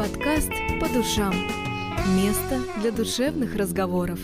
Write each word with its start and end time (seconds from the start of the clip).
Подкаст 0.00 0.50
«По 0.80 0.88
душам». 0.88 1.34
Место 2.16 2.58
для 2.80 2.90
душевных 2.90 3.54
разговоров. 3.54 4.18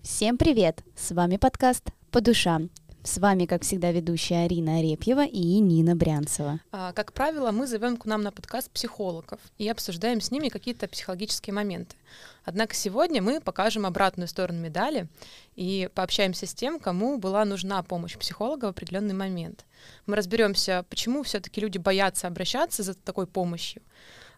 Всем 0.00 0.38
привет! 0.38 0.82
С 0.96 1.14
вами 1.14 1.36
подкаст 1.36 1.90
«По 2.10 2.22
душам». 2.22 2.70
С 3.06 3.18
вами, 3.18 3.46
как 3.46 3.62
всегда, 3.62 3.92
ведущая 3.92 4.46
Арина 4.46 4.78
Арепьева 4.78 5.24
и 5.24 5.60
Нина 5.60 5.94
Брянцева. 5.94 6.58
А, 6.72 6.92
Как 6.92 7.12
правило, 7.12 7.52
мы 7.52 7.68
зовем 7.68 7.96
к 7.96 8.04
нам 8.04 8.22
на 8.22 8.32
подкаст 8.32 8.68
психологов 8.72 9.38
и 9.58 9.68
обсуждаем 9.68 10.20
с 10.20 10.32
ними 10.32 10.48
какие-то 10.48 10.88
психологические 10.88 11.54
моменты. 11.54 11.94
Однако 12.44 12.74
сегодня 12.74 13.22
мы 13.22 13.40
покажем 13.40 13.86
обратную 13.86 14.26
сторону 14.26 14.58
медали 14.58 15.06
и 15.54 15.88
пообщаемся 15.94 16.46
с 16.46 16.54
тем, 16.54 16.80
кому 16.80 17.16
была 17.16 17.44
нужна 17.44 17.80
помощь 17.84 18.18
психолога 18.18 18.64
в 18.64 18.70
определенный 18.70 19.14
момент. 19.14 19.66
Мы 20.06 20.16
разберемся, 20.16 20.84
почему 20.90 21.22
все-таки 21.22 21.60
люди 21.60 21.78
боятся 21.78 22.26
обращаться 22.26 22.82
за 22.82 22.94
такой 22.94 23.28
помощью, 23.28 23.82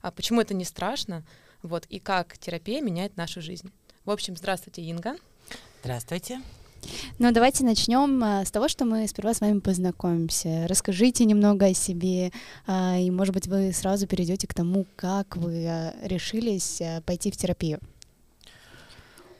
а 0.02 0.10
почему 0.10 0.42
это 0.42 0.52
не 0.52 0.66
страшно, 0.66 1.24
вот, 1.62 1.86
и 1.86 1.98
как 2.00 2.36
терапия 2.36 2.82
меняет 2.82 3.16
нашу 3.16 3.40
жизнь. 3.40 3.72
В 4.04 4.10
общем, 4.10 4.36
здравствуйте, 4.36 4.82
Инга. 4.82 5.16
Здравствуйте. 5.80 6.42
Ну, 7.18 7.32
давайте 7.32 7.64
начнем 7.64 8.22
а, 8.22 8.44
с 8.44 8.50
того, 8.50 8.68
что 8.68 8.84
мы 8.84 9.06
сперва 9.08 9.34
с 9.34 9.40
вами 9.40 9.60
познакомимся. 9.60 10.66
Расскажите 10.68 11.24
немного 11.24 11.66
о 11.66 11.74
себе, 11.74 12.32
а, 12.66 12.96
и, 12.98 13.10
может 13.10 13.34
быть, 13.34 13.46
вы 13.46 13.72
сразу 13.72 14.06
перейдете 14.06 14.46
к 14.46 14.54
тому, 14.54 14.86
как 14.96 15.36
вы 15.36 15.66
а, 15.66 15.94
решились 16.02 16.80
а, 16.80 17.00
пойти 17.02 17.30
в 17.30 17.36
терапию. 17.36 17.80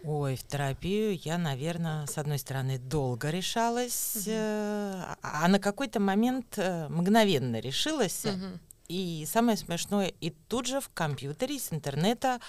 Ой, 0.05 0.37
в 0.37 0.43
терапию 0.45 1.19
я, 1.23 1.39
наверное, 1.39 2.07
с 2.07 2.19
одной 2.19 2.39
стороны, 2.39 2.79
долго 2.79 3.31
решалась, 3.31 4.25
э, 4.27 5.03
а 5.23 5.49
на 5.49 5.59
какой-то 5.59 6.01
момент 6.01 6.55
э, 6.57 6.89
мгновенно 6.89 7.59
решилась. 7.61 8.25
Мгм. 8.25 8.61
И 8.89 9.27
самое 9.31 9.59
смешное, 9.59 10.13
и 10.21 10.31
тут 10.31 10.67
же 10.67 10.81
в 10.81 10.89
компьютере 10.95 11.59
с 11.59 11.73
интернета, 11.73 12.41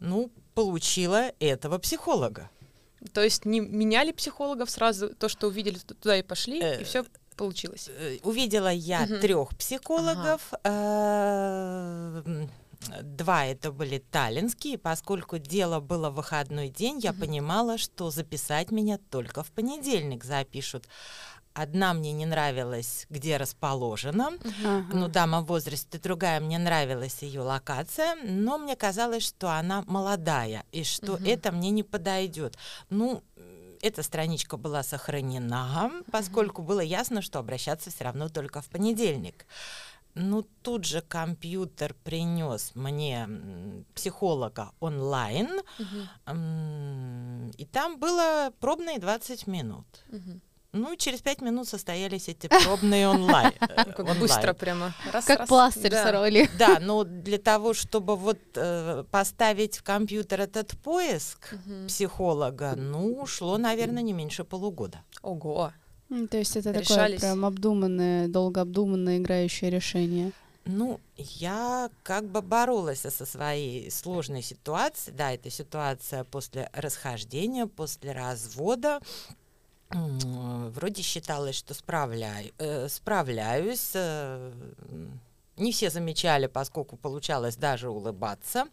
ну, 0.00 0.30
получила 0.54 1.30
этого 1.38 1.78
психолога. 1.78 2.50
То 3.12 3.22
есть 3.22 3.44
не 3.44 3.60
меняли 3.60 4.12
психологов 4.12 4.70
сразу, 4.70 5.14
то, 5.14 5.28
что 5.28 5.48
увидели, 5.48 5.78
туда 5.78 6.18
и 6.18 6.22
пошли, 6.22 6.60
Э, 6.60 6.80
и 6.80 6.84
все 6.84 7.04
получилось. 7.36 7.88
Э, 7.90 8.18
Увидела 8.22 8.72
я 8.72 9.06
трех 9.06 9.56
психологов. 9.56 10.52
э, 10.64 12.22
Два 13.02 13.46
это 13.46 13.72
были 13.72 13.98
таллинские, 13.98 14.78
поскольку 14.78 15.38
дело 15.38 15.80
было 15.80 16.10
в 16.10 16.14
выходной 16.16 16.68
день, 16.68 16.98
я 17.00 17.12
понимала, 17.12 17.78
что 17.78 18.10
записать 18.10 18.70
меня 18.70 18.98
только 19.10 19.42
в 19.42 19.50
понедельник 19.50 20.24
запишут. 20.24 20.84
Одна 21.56 21.94
мне 21.94 22.12
не 22.12 22.26
нравилась, 22.26 23.06
где 23.08 23.38
расположена, 23.38 24.32
ну, 24.90 25.08
дама 25.08 25.40
в 25.40 25.46
возрасте, 25.46 25.98
другая 25.98 26.38
мне 26.38 26.58
нравилась 26.58 27.22
ее 27.22 27.40
локация, 27.40 28.14
но 28.24 28.58
мне 28.58 28.76
казалось, 28.76 29.22
что 29.26 29.48
она 29.48 29.82
молодая 29.86 30.64
и 30.70 30.84
что 30.84 31.12
Мгм. 31.12 31.24
это 31.24 31.52
мне 31.52 31.70
не 31.70 31.82
подойдет. 31.82 32.58
Ну, 32.90 33.22
эта 33.80 34.02
страничка 34.02 34.58
была 34.58 34.82
сохранена, 34.82 35.92
поскольку 36.12 36.60
было 36.60 36.80
ясно, 36.80 37.22
что 37.22 37.38
обращаться 37.38 37.90
все 37.90 38.04
равно 38.04 38.28
только 38.28 38.60
в 38.60 38.68
понедельник. 38.68 39.46
Ну, 40.14 40.42
тут 40.62 40.84
же 40.84 41.00
компьютер 41.00 41.94
принес 42.04 42.72
мне 42.74 43.28
психолога 43.94 44.72
онлайн, 44.80 45.60
м, 46.26 47.50
и 47.50 47.64
там 47.64 47.98
было 47.98 48.52
пробные 48.60 48.98
20 48.98 49.46
минут. 49.46 49.86
Мгм. 50.08 50.42
Ну, 50.76 50.96
через 50.96 51.20
пять 51.20 51.40
минут 51.40 51.68
состоялись 51.68 52.28
эти 52.28 52.46
пробные 52.48 53.08
онлайн. 53.16 53.52
э, 53.60 53.92
Как 53.92 54.18
быстро 54.18 54.52
прямо. 54.52 54.94
Как 55.26 55.46
пластырь 55.48 55.90
Да. 55.90 56.02
сороли. 56.04 56.48
Да, 56.58 56.78
но 56.80 57.04
для 57.04 57.38
того, 57.38 57.74
чтобы 57.74 58.16
вот 58.16 58.38
э, 58.54 59.04
поставить 59.10 59.78
в 59.78 59.82
компьютер 59.82 60.40
этот 60.42 60.76
поиск 60.78 61.54
психолога, 61.88 62.74
ну, 62.76 63.20
ушло, 63.20 63.58
наверное, 63.58 64.02
не 64.02 64.12
меньше 64.12 64.44
полугода. 64.44 64.98
Ого. 65.22 65.72
То 66.30 66.36
есть 66.38 66.56
это 66.56 66.72
такое 66.72 67.18
прям 67.18 67.44
обдуманное, 67.44 68.28
долго 68.28 68.60
обдуманное 68.60 69.18
играющее 69.18 69.70
решение. 69.70 70.32
Ну, 70.68 70.98
я 71.16 71.90
как 72.02 72.24
бы 72.24 72.42
боролась 72.42 73.00
со 73.00 73.24
своей 73.24 73.88
сложной 73.90 74.42
ситуацией. 74.42 75.16
Да, 75.16 75.32
это 75.32 75.48
ситуация 75.48 76.24
после 76.24 76.68
расхождения, 76.72 77.66
после 77.66 78.10
развода. 78.12 79.00
Вроде 79.90 81.02
считалось, 81.02 81.56
что 81.56 81.74
справляю, 81.74 82.52
э, 82.58 82.88
справляюсь. 82.88 83.90
э, 83.94 84.52
Не 85.56 85.72
все 85.72 85.90
замечали, 85.90 86.48
поскольку 86.48 86.96
получалось 86.96 87.56
даже 87.56 87.88
улыбаться. 87.88 88.64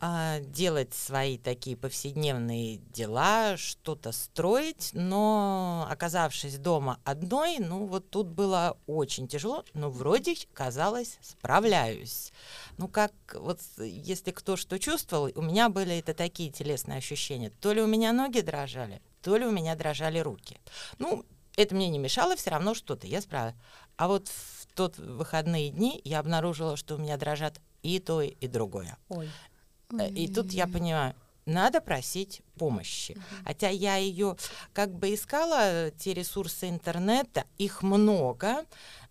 а, 0.00 0.40
делать 0.40 0.92
свои 0.92 1.38
такие 1.38 1.76
повседневные 1.76 2.78
дела, 2.92 3.56
что-то 3.56 4.12
строить, 4.12 4.90
но 4.92 5.86
оказавшись 5.90 6.58
дома 6.58 6.98
одной, 7.04 7.58
ну 7.60 7.86
вот 7.86 8.10
тут 8.10 8.26
было 8.26 8.76
очень 8.86 9.28
тяжело, 9.28 9.64
но 9.72 9.90
вроде 9.90 10.34
казалось 10.52 11.18
справляюсь. 11.22 12.32
Ну 12.76 12.88
как 12.88 13.12
вот 13.34 13.60
если 13.78 14.30
кто 14.32 14.56
что 14.56 14.78
чувствовал, 14.78 15.30
у 15.36 15.42
меня 15.42 15.68
были 15.70 15.98
это 15.98 16.12
такие 16.12 16.50
телесные 16.50 16.98
ощущения. 16.98 17.50
То 17.60 17.72
ли 17.72 17.80
у 17.80 17.86
меня 17.86 18.12
ноги 18.12 18.40
дрожали, 18.40 19.00
то 19.24 19.36
ли 19.38 19.46
у 19.46 19.50
меня 19.50 19.74
дрожали 19.74 20.18
руки. 20.18 20.60
Ну, 20.98 21.24
это 21.56 21.74
мне 21.74 21.88
не 21.88 21.98
мешало, 21.98 22.36
все 22.36 22.50
равно 22.50 22.74
что-то, 22.74 23.06
я 23.06 23.22
справилась. 23.22 23.56
А 23.96 24.06
вот 24.06 24.28
в 24.28 24.66
тот 24.74 24.98
выходные 24.98 25.70
дни 25.70 26.00
я 26.04 26.18
обнаружила, 26.18 26.76
что 26.76 26.96
у 26.96 26.98
меня 26.98 27.16
дрожат 27.16 27.58
и 27.82 27.98
то, 28.00 28.20
и 28.20 28.46
другое. 28.48 28.98
Ой. 29.08 29.30
Э, 29.98 30.08
И 30.10 30.28
тут 30.28 30.52
я 30.52 30.66
понимаю, 30.66 31.14
надо 31.46 31.80
просить 31.80 32.42
помощи. 32.58 33.16
Хотя 33.44 33.68
я 33.70 33.96
ее 33.96 34.36
как 34.74 34.92
бы 34.92 35.14
искала, 35.14 35.90
те 35.90 36.12
ресурсы 36.12 36.68
интернета, 36.68 37.44
их 37.56 37.82
много. 37.82 38.64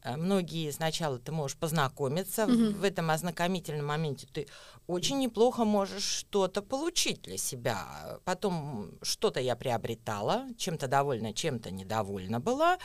Э, 0.03 0.16
Многие 0.18 0.69
сначала 0.72 1.18
ты 1.18 1.31
можешь 1.31 1.57
познакомиться, 1.57 2.45
Мгм. 2.45 2.74
в 2.74 2.84
этом 2.84 3.09
ознакомительном 3.09 3.85
моменте 3.88 4.28
ты 4.31 4.47
очень 4.88 5.19
неплохо 5.19 5.63
можешь 5.63 6.03
что-то 6.03 6.61
получить 6.61 7.21
для 7.21 7.38
себя. 7.38 8.19
Потом 8.25 8.91
что-то 9.01 9.39
я 9.39 9.55
приобретала, 9.55 10.47
чем-то 10.57 10.88
довольна, 10.88 11.33
чем-то 11.33 11.71
недовольна 11.71 12.39
была. 12.39 12.77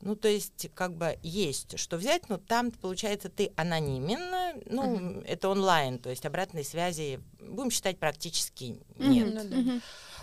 Ну, 0.00 0.16
то 0.16 0.28
есть, 0.28 0.68
как 0.74 0.94
бы 0.94 1.18
есть 1.22 1.78
что 1.78 1.96
взять, 1.96 2.28
но 2.28 2.38
там, 2.38 2.72
получается, 2.72 3.28
ты 3.28 3.52
анонимен, 3.56 4.62
ну, 4.66 4.96
Мгм. 4.96 5.20
это 5.20 5.48
онлайн, 5.48 5.98
то 5.98 6.10
есть 6.10 6.26
обратной 6.26 6.64
связи, 6.64 7.20
будем 7.40 7.70
считать, 7.70 7.98
практически 7.98 8.80
нет. 8.98 9.34
Ну 9.34 9.50
да. 9.50 9.56
Мгм. 9.56 9.82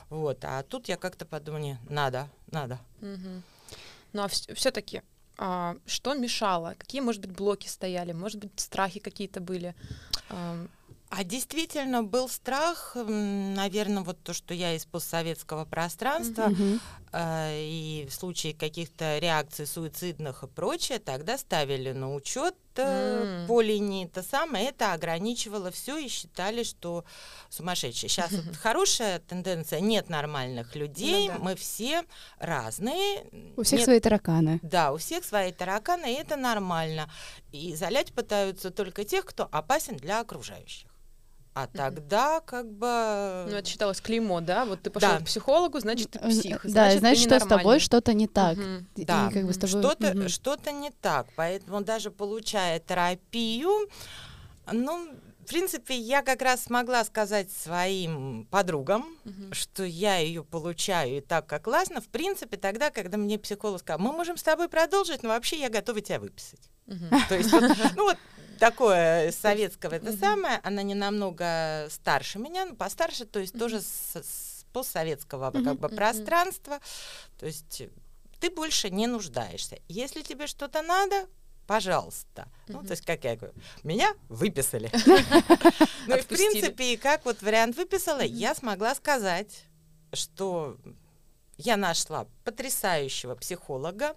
Вот, 0.10 0.44
а 0.44 0.64
тут 0.64 0.90
я 0.90 0.98
как-то 0.98 1.26
подумала, 1.26 1.62
не, 1.62 1.80
надо, 1.90 2.30
надо. 2.52 2.78
Мгм. 3.00 3.44
Ну 4.14 4.24
а 4.24 4.28
все-таки, 4.28 5.02
что 5.86 6.14
мешало? 6.14 6.76
Какие, 6.78 7.02
может 7.02 7.22
быть, 7.22 7.32
блоки 7.32 7.68
стояли? 7.68 8.12
Может 8.12 8.40
быть, 8.40 8.60
страхи 8.60 9.00
какие-то 9.00 9.40
были? 9.40 9.74
А 11.14 11.26
действительно 11.26 12.04
был 12.04 12.30
страх, 12.30 12.96
наверное, 12.96 14.02
вот 14.02 14.24
то, 14.24 14.34
что 14.34 14.54
я 14.54 14.74
из 14.76 14.86
постсоветского 14.86 15.66
пространства, 15.66 16.48
Мгм. 16.48 16.80
э, 17.12 17.62
и 17.66 18.08
в 18.10 18.14
случае 18.14 18.54
каких-то 18.54 19.18
реакций 19.20 19.68
суицидных 19.68 20.44
и 20.44 20.48
прочее, 20.48 21.00
тогда 21.00 21.38
ставили 21.38 21.92
на 21.92 22.16
учет 22.16 22.56
М. 22.78 23.46
по 23.48 23.60
линии 23.60 24.06
то 24.08 24.24
самое, 24.24 24.70
это 24.70 24.94
ограничивало 24.94 25.70
все 25.72 25.98
и 25.98 26.08
считали, 26.08 26.64
что 26.64 27.04
сумасшедшие. 27.50 28.10
Сейчас 28.10 28.32
вот 28.32 28.56
хорошая 28.56 29.20
тенденция, 29.20 29.82
нет 29.82 30.08
нормальных 30.08 30.78
людей, 30.78 31.28
Ну 31.28 31.34
да. 31.34 31.40
мы 31.40 31.56
все 31.56 32.04
разные. 32.40 33.26
У 33.58 33.64
всех 33.64 33.80
нет 33.80 33.86
свои 33.86 34.00
тараканы. 34.00 34.60
Да, 34.64 34.94
у 34.94 34.98
всех 34.98 35.26
свои 35.26 35.52
тараканы, 35.52 36.14
и 36.14 36.16
это 36.16 36.38
нормально. 36.38 37.12
И 37.52 37.76
залять 37.76 38.14
пытаются 38.14 38.72
только 38.72 39.04
тех, 39.04 39.26
кто 39.26 39.50
опасен 39.52 39.98
для 39.98 40.22
окружающих. 40.22 40.88
А 41.54 41.68
тогда 41.68 42.40
как 42.40 42.66
бы... 42.72 43.46
ну, 43.50 43.58
это 43.58 43.68
считалось 43.68 44.00
клеймо, 44.00 44.40
да? 44.40 44.64
Вот 44.66 44.82
ты 44.82 44.90
пошел 44.90 45.10
Да. 45.10 45.20
к 45.20 45.26
психологу, 45.26 45.80
значит, 45.82 46.12
ты 46.12 46.20
псих. 46.20 46.62
Да, 46.64 46.98
значит, 46.98 47.28
ты 47.30 47.36
что 47.36 47.46
с 47.46 47.48
тобой 47.48 47.80
что-то 47.80 48.14
не 48.14 48.28
так. 48.28 48.58
И 48.96 49.04
Да, 49.04 49.30
как 49.34 49.46
бы 49.46 49.54
тобой... 49.54 49.68
что-то, 49.68 50.14
Мгм. 50.14 50.30
что-то 50.30 50.72
не 50.72 50.92
так. 50.92 51.28
Поэтому 51.36 51.82
даже 51.82 52.10
получая 52.10 52.80
терапию, 52.80 53.90
ну, 54.72 55.10
в 55.44 55.46
принципе, 55.48 55.98
я 55.98 56.22
как 56.22 56.42
раз 56.42 56.64
смогла 56.64 57.04
сказать 57.04 57.52
своим 57.52 58.48
подругам, 58.50 59.06
Мгм. 59.26 59.54
что 59.54 59.84
я 59.84 60.18
ее 60.20 60.46
получаю 60.46 61.18
и 61.18 61.20
так, 61.22 61.48
как 61.48 61.64
классно, 61.64 62.00
в 62.00 62.08
принципе, 62.08 62.56
тогда, 62.56 62.92
когда 62.92 63.18
мне 63.18 63.38
психолог 63.38 63.82
сказал, 63.82 64.00
мы 64.00 64.14
можем 64.14 64.38
с 64.38 64.44
тобой 64.44 64.70
продолжить, 64.70 65.22
но 65.24 65.30
вообще 65.30 65.60
я 65.60 65.70
готова 65.70 66.00
тебя 66.00 66.20
выписать. 66.22 66.62
Мгм. 66.86 67.10
То 67.28 67.36
есть, 67.36 67.52
вот, 67.52 67.64
ну 67.98 68.04
вот 68.04 68.18
такое 68.62 69.32
советского 69.32 69.96
это 69.96 70.16
самое, 70.16 70.60
она 70.64 70.84
не 70.84 70.94
намного 70.94 71.88
старше 71.90 72.38
меня, 72.38 72.66
но 72.66 72.76
постарше, 72.76 73.26
то 73.26 73.40
есть 73.40 73.58
тоже 73.58 73.82
с, 73.82 74.64
постсоветского 74.72 75.52
как 75.52 75.80
бы 75.80 75.90
пространства, 75.90 76.80
то 77.40 77.48
есть 77.48 77.84
ты 78.40 78.52
больше 78.52 78.92
не 78.92 79.08
нуждаешься. 79.08 79.80
Если 79.88 80.22
тебе 80.22 80.46
что-то 80.46 80.84
надо, 80.84 81.28
пожалуйста. 81.66 82.48
Ну, 82.68 82.84
то 82.84 82.92
есть, 82.92 83.04
как 83.04 83.24
я 83.24 83.36
говорю, 83.36 83.54
меня 83.84 84.14
выписали. 84.30 84.92
Ну 86.08 86.18
и, 86.18 86.22
в 86.22 86.28
принципе, 86.28 86.98
как 86.98 87.26
вот 87.26 87.44
вариант 87.44 87.78
выписала, 87.78 88.22
я 88.22 88.56
смогла 88.56 88.96
сказать, 88.96 89.66
что 90.14 90.78
я 91.58 91.78
нашла 91.78 92.26
потрясающего 92.44 93.36
психолога, 93.36 94.16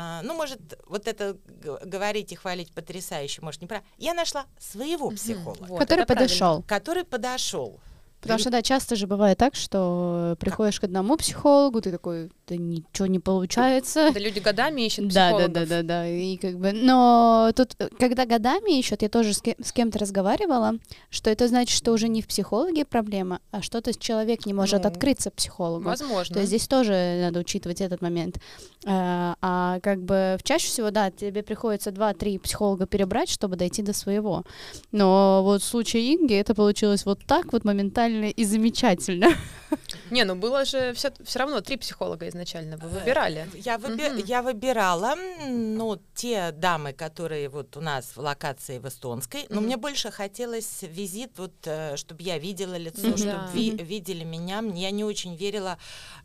а, 0.00 0.22
ну, 0.22 0.34
может, 0.34 0.60
вот 0.86 1.08
это 1.08 1.36
говорить 1.84 2.30
и 2.30 2.36
хвалить 2.36 2.72
потрясающе, 2.72 3.42
может, 3.42 3.60
неправильно. 3.60 3.88
Я 3.96 4.14
нашла 4.14 4.46
своего 4.56 5.10
психолога. 5.10 5.64
Вот, 5.64 5.80
который 5.80 6.06
подошел. 6.06 6.62
Который 6.68 7.02
подошел. 7.02 7.80
Потому 8.20 8.38
что, 8.38 8.50
да, 8.50 8.62
часто 8.62 8.96
же 8.96 9.06
бывает 9.06 9.38
так, 9.38 9.54
что 9.54 10.36
приходишь 10.40 10.80
к 10.80 10.84
одному 10.84 11.16
психологу, 11.16 11.80
ты 11.80 11.92
такой, 11.92 12.30
да 12.48 12.56
ничего 12.56 13.06
не 13.06 13.20
получается. 13.20 14.10
Да 14.12 14.18
люди 14.18 14.40
годами 14.40 14.82
ищут 14.82 15.08
психологов. 15.08 15.52
Да, 15.52 15.60
да, 15.60 15.66
да, 15.66 15.82
да, 15.82 16.02
да. 16.02 16.08
И 16.08 16.36
как 16.36 16.58
бы, 16.58 16.72
но 16.72 17.52
тут, 17.54 17.76
когда 17.98 18.26
годами 18.26 18.78
ищут, 18.78 19.02
я 19.02 19.08
тоже 19.08 19.34
с, 19.34 19.40
кем- 19.40 19.62
с 19.62 19.72
кем-то 19.72 19.98
разговаривала, 19.98 20.74
что 21.10 21.30
это 21.30 21.46
значит, 21.46 21.76
что 21.76 21.92
уже 21.92 22.08
не 22.08 22.20
в 22.22 22.26
психологе 22.26 22.84
проблема, 22.84 23.40
а 23.52 23.62
что-то 23.62 23.96
человек 23.98 24.46
не 24.46 24.54
может 24.54 24.82
ну, 24.82 24.88
открыться 24.88 25.30
психологу. 25.30 25.84
Возможно. 25.84 26.34
То 26.34 26.40
есть 26.40 26.48
здесь 26.48 26.66
тоже 26.66 27.20
надо 27.22 27.40
учитывать 27.40 27.80
этот 27.80 28.02
момент. 28.02 28.38
А, 28.84 29.36
а 29.40 29.80
как 29.80 30.02
бы 30.02 30.38
чаще 30.42 30.66
всего, 30.66 30.90
да, 30.90 31.10
тебе 31.10 31.42
приходится 31.42 31.92
два-три 31.92 32.38
психолога 32.38 32.86
перебрать, 32.86 33.28
чтобы 33.28 33.56
дойти 33.56 33.82
до 33.82 33.92
своего. 33.92 34.44
Но 34.92 35.42
вот 35.44 35.62
в 35.62 35.64
случае 35.64 36.14
Инги 36.14 36.34
это 36.34 36.54
получилось 36.54 37.04
вот 37.04 37.20
так 37.26 37.52
вот 37.52 37.64
моментально 37.64 38.07
и 38.08 38.44
замечательно. 38.44 39.28
Не, 40.10 40.24
ну 40.24 40.34
было 40.34 40.64
же 40.64 40.92
все, 40.94 41.12
все 41.24 41.38
равно 41.38 41.60
три 41.60 41.76
психолога 41.76 42.28
изначально 42.28 42.76
вы 42.76 42.88
выбирали. 42.88 43.48
Я, 43.54 43.76
выби- 43.76 44.14
угу. 44.14 44.24
я 44.26 44.42
выбирала, 44.42 45.14
ну, 45.46 46.00
те 46.14 46.52
дамы, 46.52 46.92
которые 46.92 47.48
вот 47.48 47.76
у 47.76 47.80
нас 47.80 48.16
в 48.16 48.18
локации 48.18 48.78
в 48.78 48.86
Эстонской, 48.86 49.46
но 49.50 49.56
угу. 49.56 49.66
мне 49.66 49.76
больше 49.76 50.10
хотелось 50.10 50.82
визит, 50.82 51.38
вот, 51.38 51.52
э, 51.64 51.96
чтобы 51.96 52.22
я 52.22 52.38
видела 52.38 52.76
лицо, 52.76 53.08
угу. 53.08 53.18
чтобы 53.18 53.40
ви- 53.52 53.76
видели 53.76 54.24
меня. 54.24 54.62
Я 54.74 54.90
не 54.90 55.04
очень 55.04 55.36
верила, 55.36 55.78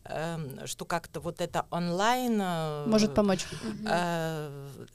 э, 0.06 0.66
что 0.66 0.86
как-то 0.86 1.20
вот 1.20 1.42
это 1.42 1.66
онлайн... 1.70 2.40
Э, 2.42 2.86
Может 2.88 3.14
помочь. 3.14 3.46
Э, 3.88 4.50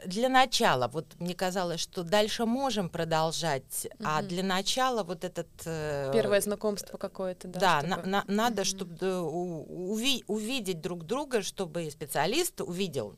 для 0.06 0.28
начала, 0.28 0.88
вот 0.88 1.06
мне 1.18 1.34
казалось, 1.34 1.80
что 1.80 2.02
дальше 2.02 2.46
можем 2.46 2.88
продолжать, 2.88 3.86
угу. 3.98 4.04
а 4.04 4.22
для 4.22 4.42
начала 4.42 5.02
вот 5.02 5.24
этот... 5.24 5.48
Э, 5.66 6.10
Первое 6.12 6.40
знакомство 6.40 6.77
какое-то, 6.98 7.48
да? 7.48 7.60
Да, 7.60 7.80
чтобы... 7.80 8.06
на, 8.06 8.24
на, 8.24 8.24
надо, 8.26 8.64
чтобы 8.64 9.06
уви- 9.06 10.24
увидеть 10.26 10.80
друг 10.80 11.04
друга, 11.04 11.42
чтобы 11.42 11.90
специалист 11.90 12.60
увидел 12.60 13.16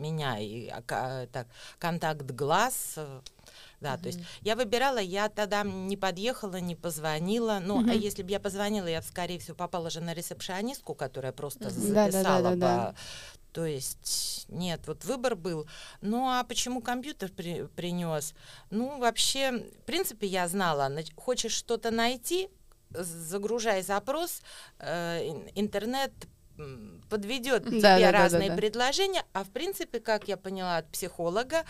меня 0.00 0.38
и 0.38 0.68
а, 0.68 1.26
так, 1.26 1.46
контакт 1.78 2.30
глаз. 2.30 2.94
Э, 2.96 3.20
да, 3.80 3.94
mm-hmm. 3.94 4.00
то 4.00 4.06
есть 4.06 4.20
я 4.40 4.56
выбирала, 4.56 4.98
я 4.98 5.28
тогда 5.28 5.62
не 5.62 5.96
подъехала, 5.96 6.56
не 6.56 6.74
позвонила. 6.74 7.60
Ну, 7.62 7.82
mm-hmm. 7.82 7.90
а 7.90 7.94
если 7.94 8.22
бы 8.22 8.30
я 8.30 8.40
позвонила, 8.40 8.86
я, 8.86 9.02
скорее 9.02 9.38
всего, 9.38 9.56
попала 9.56 9.90
же 9.90 10.00
на 10.00 10.14
ресепшионистку, 10.14 10.94
которая 10.94 11.32
просто 11.32 11.64
mm-hmm. 11.64 12.10
записала. 12.10 12.56
Да, 12.56 12.94
то 13.52 13.66
есть 13.66 14.46
нет, 14.48 14.80
вот 14.86 15.04
выбор 15.04 15.34
был. 15.34 15.66
Ну 16.00 16.28
а 16.28 16.44
почему 16.44 16.80
компьютер 16.80 17.30
при, 17.30 17.66
принес? 17.66 18.34
Ну 18.70 18.98
вообще, 18.98 19.52
в 19.52 19.84
принципе, 19.86 20.26
я 20.26 20.46
знала, 20.48 20.90
хочешь 21.16 21.52
что-то 21.52 21.90
найти, 21.90 22.48
загружай 22.92 23.82
запрос, 23.82 24.42
э, 24.78 25.22
интернет 25.54 26.12
подведет 27.08 27.64
тебе 27.64 27.80
да, 27.80 28.12
разные 28.12 28.48
да, 28.48 28.54
да, 28.54 28.60
предложения, 28.60 29.24
а 29.32 29.44
в 29.44 29.50
принципе, 29.50 30.00
как 30.00 30.28
я 30.28 30.36
поняла 30.36 30.78
от 30.78 30.90
психолога, 30.90 31.64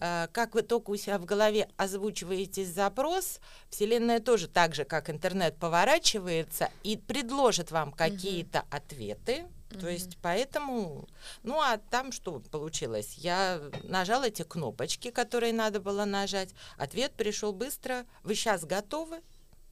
э, 0.00 0.28
как 0.32 0.54
вы 0.54 0.62
только 0.62 0.90
у 0.90 0.96
себя 0.96 1.18
в 1.18 1.24
голове 1.24 1.68
озвучиваете 1.76 2.64
запрос, 2.64 3.40
Вселенная 3.70 4.20
тоже 4.20 4.48
так 4.48 4.74
же, 4.74 4.84
как 4.84 5.10
интернет, 5.10 5.56
поворачивается 5.56 6.70
и 6.82 6.96
предложит 6.96 7.70
вам 7.70 7.92
какие-то 7.92 8.60
угу. 8.60 8.66
ответы. 8.70 9.44
То 9.80 9.88
есть 9.88 10.18
поэтому, 10.20 11.08
ну 11.42 11.58
а 11.58 11.78
там 11.78 12.12
что 12.12 12.40
получилось? 12.40 13.14
Я 13.16 13.58
нажала 13.84 14.24
эти 14.24 14.42
кнопочки, 14.42 15.10
которые 15.10 15.54
надо 15.54 15.80
было 15.80 16.04
нажать. 16.04 16.50
Ответ 16.76 17.12
пришел 17.12 17.54
быстро. 17.54 18.04
Вы 18.22 18.34
сейчас 18.34 18.66
готовы? 18.66 19.22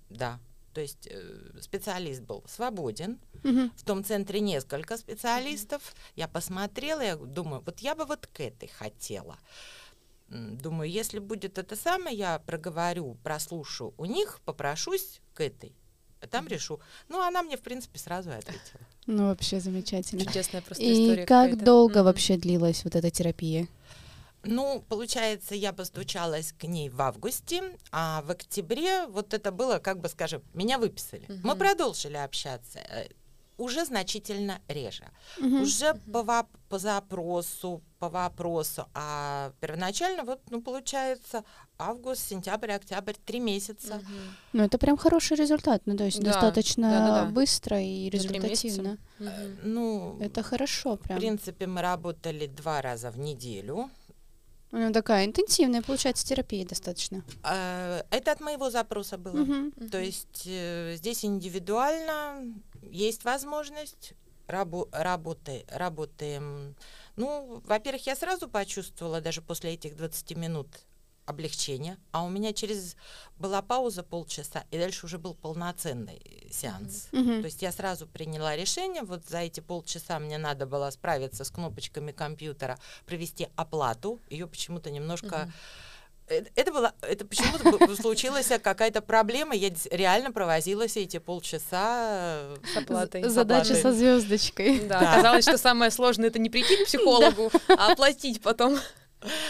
Да. 0.08 0.41
То 0.72 0.81
есть 0.81 1.08
э, 1.11 1.61
специалист 1.61 2.22
был 2.22 2.44
свободен. 2.46 3.19
Угу. 3.44 3.70
В 3.76 3.84
том 3.84 4.05
центре 4.05 4.40
несколько 4.40 4.96
специалистов. 4.96 5.82
Угу. 5.82 5.99
Я 6.17 6.28
посмотрела, 6.28 7.00
я 7.00 7.17
думаю, 7.17 7.62
вот 7.64 7.81
я 7.81 7.94
бы 7.94 8.05
вот 8.05 8.26
к 8.26 8.40
этой 8.40 8.69
хотела. 8.69 9.38
Думаю, 10.28 10.88
если 10.88 11.19
будет 11.19 11.58
это 11.58 11.75
самое, 11.75 12.17
я 12.17 12.38
проговорю, 12.38 13.17
прослушаю 13.25 13.94
у 13.99 14.05
них, 14.05 14.40
попрошусь 14.44 15.20
к 15.34 15.40
этой. 15.40 15.75
А 16.20 16.26
там 16.28 16.46
решу. 16.46 16.81
Ну, 17.08 17.20
она 17.20 17.43
мне, 17.43 17.56
в 17.56 17.62
принципе, 17.62 17.99
сразу 17.99 18.31
ответила. 18.31 18.81
Ну, 19.06 19.26
вообще 19.26 19.58
замечательно. 19.58 20.25
Чудесная 20.25 20.61
просто 20.61 20.84
И 20.84 20.93
история. 20.93 21.23
И 21.23 21.26
как 21.26 21.64
долго 21.64 22.00
mm-hmm. 22.00 22.05
вообще 22.05 22.37
длилась 22.37 22.84
вот 22.84 22.94
эта 22.94 23.11
терапия? 23.11 23.66
Ну, 24.42 24.84
получается, 24.88 25.54
я 25.54 25.72
постучалась 25.72 26.52
к 26.52 26.64
ней 26.64 26.88
в 26.88 27.00
августе, 27.02 27.76
а 27.92 28.22
в 28.22 28.31
октябре 28.31 29.06
вот 29.06 29.34
это 29.34 29.52
было, 29.52 29.78
как 29.78 30.00
бы 30.00 30.08
скажем, 30.08 30.42
меня 30.54 30.78
выписали. 30.78 31.25
Угу. 31.28 31.40
Мы 31.42 31.56
продолжили 31.56 32.16
общаться 32.16 32.78
э, 32.78 33.08
уже 33.60 33.84
значительно 33.84 34.60
реже. 34.69 35.04
Угу. 35.38 35.62
Уже 35.62 35.94
по, 36.12 36.46
по 36.69 36.78
запросу, 36.78 37.82
по 37.98 38.08
вопросу. 38.08 38.87
А 38.94 39.52
первоначально 39.60 40.25
вот, 40.25 40.40
ну, 40.50 40.62
получается, 40.62 41.44
август, 41.78 42.26
сентябрь, 42.26 42.72
октябрь, 42.72 43.14
три 43.25 43.40
месяца. 43.40 43.96
Угу. 43.96 44.04
Ну, 44.54 44.64
это 44.64 44.78
прям 44.78 44.96
хороший 44.96 45.37
результат. 45.37 45.82
Ну, 45.84 45.96
то 45.96 46.04
есть 46.04 46.20
да, 46.20 46.32
достаточно 46.32 46.90
да, 46.90 47.06
да, 47.06 47.25
да. 47.25 47.31
быстро 47.31 47.81
и 47.81 48.08
результативно. 48.08 48.96
Угу. 49.19 49.28
Ну, 49.64 50.19
это 50.20 50.42
хорошо 50.42 50.96
прям. 50.96 51.19
В 51.19 51.20
принципе, 51.20 51.66
мы 51.66 51.82
работали 51.82 52.46
два 52.46 52.81
раза 52.81 53.10
в 53.10 53.19
неделю. 53.19 53.90
Ну, 54.72 54.93
такая 54.93 55.26
интенсивная, 55.26 55.82
получается, 55.82 56.26
терапия 56.26 56.64
достаточно. 56.64 57.25
А, 57.43 58.05
это 58.11 58.32
от 58.32 58.40
моего 58.40 58.70
запроса 58.70 59.19
было. 59.19 59.43
Угу. 59.43 59.88
То 59.90 60.00
есть 60.00 60.44
э, 60.46 60.94
здесь 60.96 61.25
индивидуально 61.25 62.55
есть 62.82 63.25
возможность 63.25 64.14
рабо 64.46 64.88
работы, 64.93 65.64
работаем. 65.69 66.76
Ну, 67.17 67.62
во-первых, 67.67 68.06
я 68.06 68.17
сразу 68.17 68.49
почувствовала, 68.49 69.20
даже 69.20 69.43
после 69.43 69.72
этих 69.72 69.96
20 69.96 70.37
минут, 70.37 70.69
облегчение, 71.31 71.97
а 72.12 72.25
у 72.25 72.29
меня 72.29 72.53
через 72.53 72.97
была 73.38 73.62
пауза 73.62 74.03
полчаса, 74.03 74.64
и 74.71 74.78
дальше 74.78 75.07
уже 75.07 75.19
был 75.19 75.35
полноценный 75.35 76.21
сеанс. 76.50 77.09
Mm-hmm. 77.12 77.40
То 77.40 77.47
есть 77.47 77.62
я 77.62 77.73
сразу 77.73 78.07
приняла 78.07 78.54
решение, 78.54 79.02
вот 79.02 79.26
за 79.26 79.38
эти 79.38 79.61
полчаса 79.61 80.19
мне 80.19 80.37
надо 80.37 80.66
было 80.66 80.90
справиться 80.90 81.45
с 81.45 81.50
кнопочками 81.50 82.12
компьютера, 82.12 82.78
провести 83.07 83.49
оплату, 83.57 84.21
ее 84.28 84.47
почему-то 84.47 84.90
немножко... 84.90 85.26
Mm-hmm. 85.26 85.50
Это 86.54 86.71
было, 86.71 86.95
это 87.00 87.25
почему-то 87.25 87.97
случилась 87.97 88.47
какая-то 88.62 89.02
проблема. 89.02 89.52
Я 89.52 89.73
реально 89.90 90.31
провозилась 90.31 90.97
эти 90.97 91.19
полчаса 91.19 92.54
с 92.73 92.76
оплатой. 92.76 93.28
Задача 93.28 93.75
со 93.75 93.93
звездочкой. 93.93 94.78
Да, 94.87 95.00
да. 95.00 95.12
Оказалось, 95.12 95.45
что 95.45 95.59
самое 95.59 95.90
сложное 95.90 96.28
это 96.28 96.38
не 96.38 96.49
прийти 96.49 96.85
к 96.85 96.87
психологу, 96.87 97.50
а 97.69 97.90
оплатить 97.90 98.40
потом. 98.43 98.78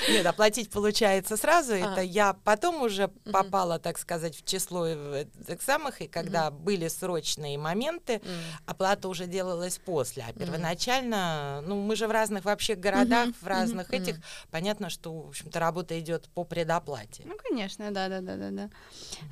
Нет, 0.08 0.26
оплатить 0.26 0.70
получается 0.70 1.36
сразу. 1.36 1.72
А. 1.72 1.76
Это 1.76 2.00
я 2.00 2.34
потом 2.44 2.82
уже 2.82 3.06
угу. 3.06 3.30
попала, 3.32 3.78
так 3.78 3.98
сказать, 3.98 4.36
в 4.36 4.44
число 4.44 4.86
этих 4.86 5.62
самых, 5.62 6.00
и 6.00 6.08
когда 6.08 6.48
угу. 6.48 6.58
были 6.58 6.88
срочные 6.88 7.58
моменты, 7.58 8.16
угу. 8.16 8.30
оплата 8.66 9.08
уже 9.08 9.26
делалась 9.26 9.78
после. 9.78 10.24
А 10.28 10.32
первоначально, 10.32 11.62
ну, 11.66 11.80
мы 11.80 11.96
же 11.96 12.06
в 12.06 12.10
разных 12.10 12.44
вообще 12.44 12.74
городах, 12.74 13.28
угу. 13.28 13.36
в 13.40 13.46
разных 13.46 13.88
угу. 13.88 13.96
этих, 13.96 14.16
понятно, 14.50 14.90
что, 14.90 15.12
в 15.12 15.28
общем-то, 15.28 15.58
работа 15.60 15.98
идет 15.98 16.28
по 16.34 16.44
предоплате. 16.44 17.22
Ну, 17.26 17.36
конечно, 17.36 17.90
да, 17.90 18.08
да, 18.08 18.20
да, 18.20 18.36
да, 18.36 18.50
да. 18.50 18.70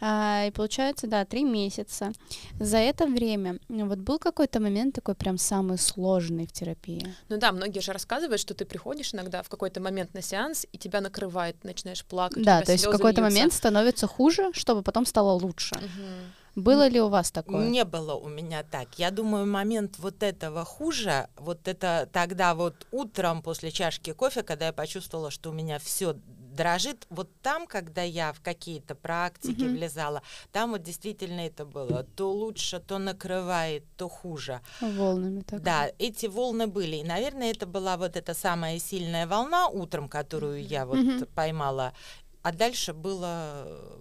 А, 0.00 0.46
и 0.46 0.50
получается, 0.50 1.06
да, 1.06 1.24
три 1.24 1.44
месяца. 1.44 2.12
За 2.60 2.78
это 2.78 3.06
время, 3.06 3.58
ну, 3.68 3.88
вот 3.88 3.98
был 3.98 4.18
какой-то 4.18 4.60
момент 4.60 4.94
такой 4.94 5.14
прям 5.14 5.38
самый 5.38 5.78
сложный 5.78 6.46
в 6.46 6.52
терапии? 6.52 7.14
Ну 7.28 7.38
да, 7.38 7.52
многие 7.52 7.80
же 7.80 7.92
рассказывают, 7.92 8.40
что 8.40 8.54
ты 8.54 8.64
приходишь 8.64 9.14
иногда 9.14 9.42
в 9.42 9.48
какой-то 9.48 9.80
момент 9.80 10.14
на 10.14 10.22
сеанс, 10.28 10.66
и 10.72 10.78
тебя 10.78 11.00
накрывает, 11.00 11.62
начинаешь 11.64 12.04
плакать. 12.04 12.42
Да, 12.42 12.62
то 12.62 12.72
есть 12.72 12.86
в 12.86 12.90
какой-то 12.90 13.22
момент 13.22 13.52
становится 13.52 14.06
хуже, 14.06 14.50
чтобы 14.52 14.82
потом 14.82 15.06
стало 15.06 15.32
лучше. 15.32 15.74
Угу. 15.76 16.62
Было 16.62 16.88
ли 16.88 17.00
у 17.00 17.08
вас 17.08 17.30
такое? 17.30 17.68
Не 17.68 17.84
было 17.84 18.14
у 18.14 18.28
меня 18.28 18.64
так. 18.64 18.88
Я 18.98 19.12
думаю, 19.12 19.46
момент 19.46 19.94
вот 19.98 20.24
этого 20.24 20.64
хуже, 20.64 21.28
вот 21.36 21.68
это 21.68 22.08
тогда 22.12 22.54
вот 22.54 22.86
утром 22.90 23.42
после 23.42 23.70
чашки 23.70 24.12
кофе, 24.12 24.42
когда 24.42 24.66
я 24.66 24.72
почувствовала, 24.72 25.30
что 25.30 25.50
у 25.50 25.52
меня 25.52 25.78
все 25.78 26.16
дрожит. 26.58 27.06
Вот 27.10 27.28
там, 27.42 27.66
когда 27.66 28.02
я 28.02 28.32
в 28.32 28.40
какие-то 28.40 28.94
практики 28.94 29.64
Мгм. 29.64 29.72
влезала, 29.72 30.22
там 30.52 30.70
вот 30.72 30.82
действительно 30.82 31.40
это 31.46 31.64
было 31.64 32.02
то 32.16 32.32
лучше, 32.32 32.80
то 32.80 32.98
накрывает, 32.98 33.84
то 33.96 34.08
хуже. 34.08 34.60
Волнами 34.80 35.40
так. 35.40 35.62
Да, 35.62 35.90
эти 35.98 36.26
волны 36.26 36.66
были. 36.66 36.96
И, 36.96 37.04
наверное, 37.04 37.50
это 37.52 37.66
была 37.66 37.96
вот 37.96 38.16
эта 38.16 38.34
самая 38.34 38.78
сильная 38.80 39.26
волна 39.26 39.68
утром, 39.68 40.08
которую 40.08 40.66
я 40.66 40.84
вот 40.84 40.98
Мгм. 40.98 41.26
поймала. 41.34 41.92
А 42.42 42.52
дальше 42.52 42.92
было 42.92 43.64
э, 43.66 43.96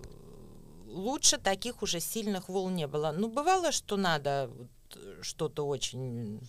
лучше 0.87 1.37
таких 1.37 1.83
уже 1.83 1.99
сильных 1.99 2.49
волн 2.49 2.75
не 2.75 2.87
было. 2.87 3.13
Ну, 3.17 3.27
бывало, 3.29 3.71
что 3.71 3.97
надо 3.97 4.49
э, 4.95 5.21
что-то 5.21 5.67
очень 5.67 6.39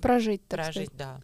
Прожить, 0.00 0.42
так 0.48 0.60
прожить, 0.60 0.88
сказать. 0.92 0.98
да. 0.98 1.20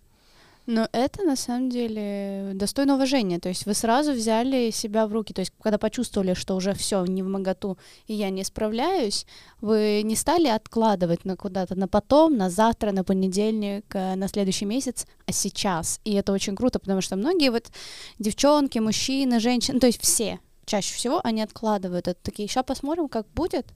Но 0.67 0.89
это 0.93 1.23
на 1.25 1.37
самом 1.37 1.71
деле 1.71 2.53
достойно 2.55 2.95
уважения. 2.95 3.39
То 3.39 3.49
есть 3.49 3.67
вы 3.67 3.75
сразу 3.75 4.13
взяли 4.13 4.71
себя 4.71 5.07
в 5.07 5.13
руки. 5.13 5.33
То 5.33 5.41
есть 5.41 5.53
когда 5.61 5.79
почувствовали, 5.79 6.35
что 6.35 6.55
уже 6.55 6.75
все 6.75 7.05
не 7.05 7.23
в 7.23 7.27
моготу 7.27 7.79
и 8.07 8.15
я 8.15 8.31
не 8.31 8.45
справляюсь, 8.45 9.27
вы 9.61 10.03
не 10.05 10.15
стали 10.15 10.49
откладывать 10.49 11.25
на 11.25 11.37
куда-то 11.37 11.75
на 11.75 11.89
потом, 11.89 12.37
на 12.37 12.51
завтра, 12.51 12.93
на 12.93 13.05
понедельник, 13.05 13.85
э, 13.95 14.15
на 14.15 14.29
следующий 14.29 14.65
месяц, 14.65 15.07
а 15.27 15.33
сейчас. 15.33 16.01
И 16.05 16.15
это 16.15 16.33
очень 16.33 16.55
круто, 16.55 16.79
потому 16.79 17.01
что 17.01 17.17
многие 17.17 17.51
вот 17.51 17.71
девчонки, 18.19 18.79
мужчины, 18.79 19.41
женщины, 19.41 19.81
то 19.81 19.87
есть 19.87 20.01
все 20.01 20.39
чаще 20.65 20.95
всего 20.95 21.21
они 21.25 21.43
откладывают 21.43 22.09
это 22.09 22.19
такие. 22.23 22.49
Сейчас 22.49 22.65
посмотрим, 22.65 23.09
как 23.09 23.27
будет. 23.35 23.67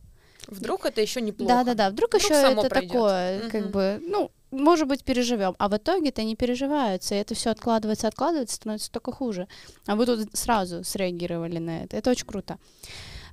Вдруг 0.48 0.86
это 0.86 1.00
еще 1.00 1.20
неплохо. 1.20 1.52
Да, 1.52 1.64
да, 1.64 1.74
да. 1.74 1.90
Вдруг, 1.90 2.10
Вдруг 2.14 2.22
еще 2.22 2.40
само 2.40 2.60
это 2.62 2.68
пройдет. 2.70 2.90
такое, 2.92 3.40
как 3.50 3.62
Мгм. 3.62 3.70
бы, 3.72 4.00
ну, 4.06 4.30
может 4.52 4.86
быть, 4.88 5.02
переживем. 5.04 5.56
А 5.58 5.68
в 5.68 5.76
итоге-то 5.76 6.22
не 6.22 6.36
переживаются. 6.36 7.14
И 7.14 7.18
это 7.18 7.34
все 7.34 7.50
откладывается, 7.50 8.06
откладывается, 8.08 8.56
становится 8.56 8.90
только 8.90 9.12
хуже. 9.12 9.48
А 9.86 9.96
вы 9.96 10.06
тут 10.06 10.28
сразу 10.34 10.84
среагировали 10.84 11.58
на 11.58 11.82
это. 11.84 11.96
Это 11.96 12.10
очень 12.10 12.26
круто. 12.26 12.58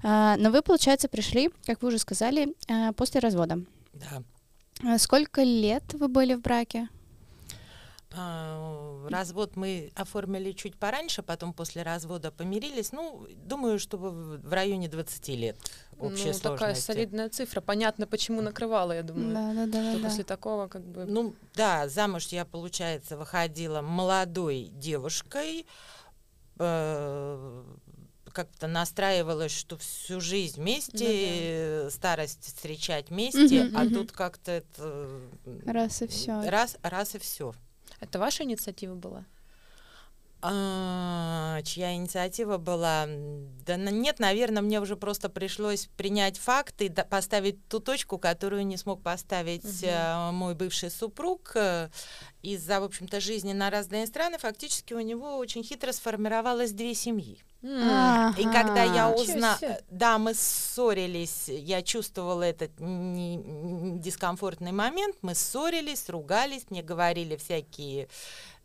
А, 0.04 0.36
но 0.38 0.50
вы, 0.50 0.62
получается, 0.62 1.08
пришли, 1.08 1.50
как 1.66 1.82
вы 1.82 1.90
уже 1.90 2.00
сказали, 2.00 2.56
а, 2.70 2.92
после 2.94 3.20
развода. 3.20 3.60
да. 3.94 4.24
А 4.86 4.98
Сколько 4.98 5.44
лет 5.44 5.84
вы 5.94 6.08
были 6.08 6.34
в 6.34 6.42
браке? 6.42 6.90
А, 8.16 8.93
Развод 9.10 9.56
мы 9.56 9.92
оформили 9.96 10.52
чуть 10.52 10.76
пораньше, 10.76 11.22
потом 11.24 11.54
после 11.54 11.84
развода 11.84 12.32
помирились. 12.32 12.92
Ну, 12.92 13.28
думаю, 13.36 13.80
что 13.80 13.98
в 13.98 14.54
районе 14.54 14.88
20 14.88 15.28
лет 15.30 15.58
общей 16.00 16.28
ну, 16.28 16.34
такая 16.34 16.58
сложности. 16.76 16.86
солидная 16.86 17.30
цифра. 17.30 17.62
Понятно, 17.62 18.08
почему 18.08 18.42
накрывала, 18.42 18.92
я 18.94 19.04
думаю. 19.04 19.34
Да, 19.34 19.54
да, 19.54 19.66
да, 19.68 19.92
Что 19.92 20.02
да. 20.02 20.10
после 20.10 20.24
такого 20.24 20.68
как 20.68 20.84
бы... 20.86 21.06
Ну 21.06 21.36
да, 21.56 21.88
замуж 21.88 22.28
я, 22.28 22.46
получается, 22.46 23.18
выходила 23.18 23.82
молодой 23.82 24.70
девушкой, 24.74 25.66
э, 26.60 27.64
как-то 28.32 28.68
настраивалась, 28.68 29.52
что 29.52 29.78
всю 29.78 30.20
жизнь 30.20 30.60
вместе, 30.60 31.78
Ну 31.78 31.84
да. 31.86 31.90
старость 31.92 32.44
встречать 32.46 33.10
вместе, 33.10 33.66
Мгм, 33.66 33.78
а 33.78 33.84
мгм. 33.84 33.94
тут 33.94 34.12
как-то 34.12 34.52
это 34.52 35.22
Раз 35.66 36.02
и 36.02 36.08
всё. 36.08 36.50
раз, 36.50 36.78
раз 36.82 37.14
и 37.16 37.20
все. 37.20 37.54
Это 38.04 38.20
ваша 38.20 38.44
инициатива 38.44 38.96
была? 38.96 39.26
А, 40.46 41.62
чья 41.64 41.94
инициатива 41.96 42.58
была? 42.58 43.06
Да 43.08 43.78
нет, 43.78 44.20
наверное, 44.20 44.62
мне 44.62 44.82
уже 44.82 44.98
просто 44.98 45.30
пришлось 45.30 45.88
принять 45.98 46.38
факты, 46.38 46.90
да- 46.90 47.06
поставить 47.06 47.66
ту 47.70 47.80
точку, 47.80 48.18
которую 48.18 48.66
не 48.68 48.76
смог 48.78 49.02
поставить 49.02 49.84
э, 49.84 50.32
мой 50.32 50.54
бывший 50.54 50.92
супруг. 50.92 51.54
Э, 51.56 51.90
Из-за, 52.42 52.82
в 52.82 52.84
общем-то, 52.84 53.22
жизни 53.22 53.54
на 53.54 53.70
разные 53.70 54.06
страны 54.06 54.38
фактически 54.38 54.94
у 54.94 55.00
него 55.00 55.38
очень 55.38 55.64
хитро 55.64 55.94
сформировалось 55.94 56.74
две 56.74 56.94
семьи. 56.94 57.42
М. 57.62 58.34
И 58.38 58.44
когда 58.44 58.84
я 58.84 59.08
Ага. 59.08 59.16
Узнала, 59.22 59.58
да, 59.90 60.18
мы 60.18 60.34
ссорились, 60.34 61.48
я 61.48 61.82
чувствовала 61.82 62.44
этот 62.44 62.72
не- 62.82 63.40
дискомфортный 64.00 64.74
момент, 64.74 65.16
мы 65.22 65.34
ссорились, 65.36 66.10
ругались, 66.10 66.66
мне 66.70 66.84
говорили 66.84 67.38
всякие 67.38 68.10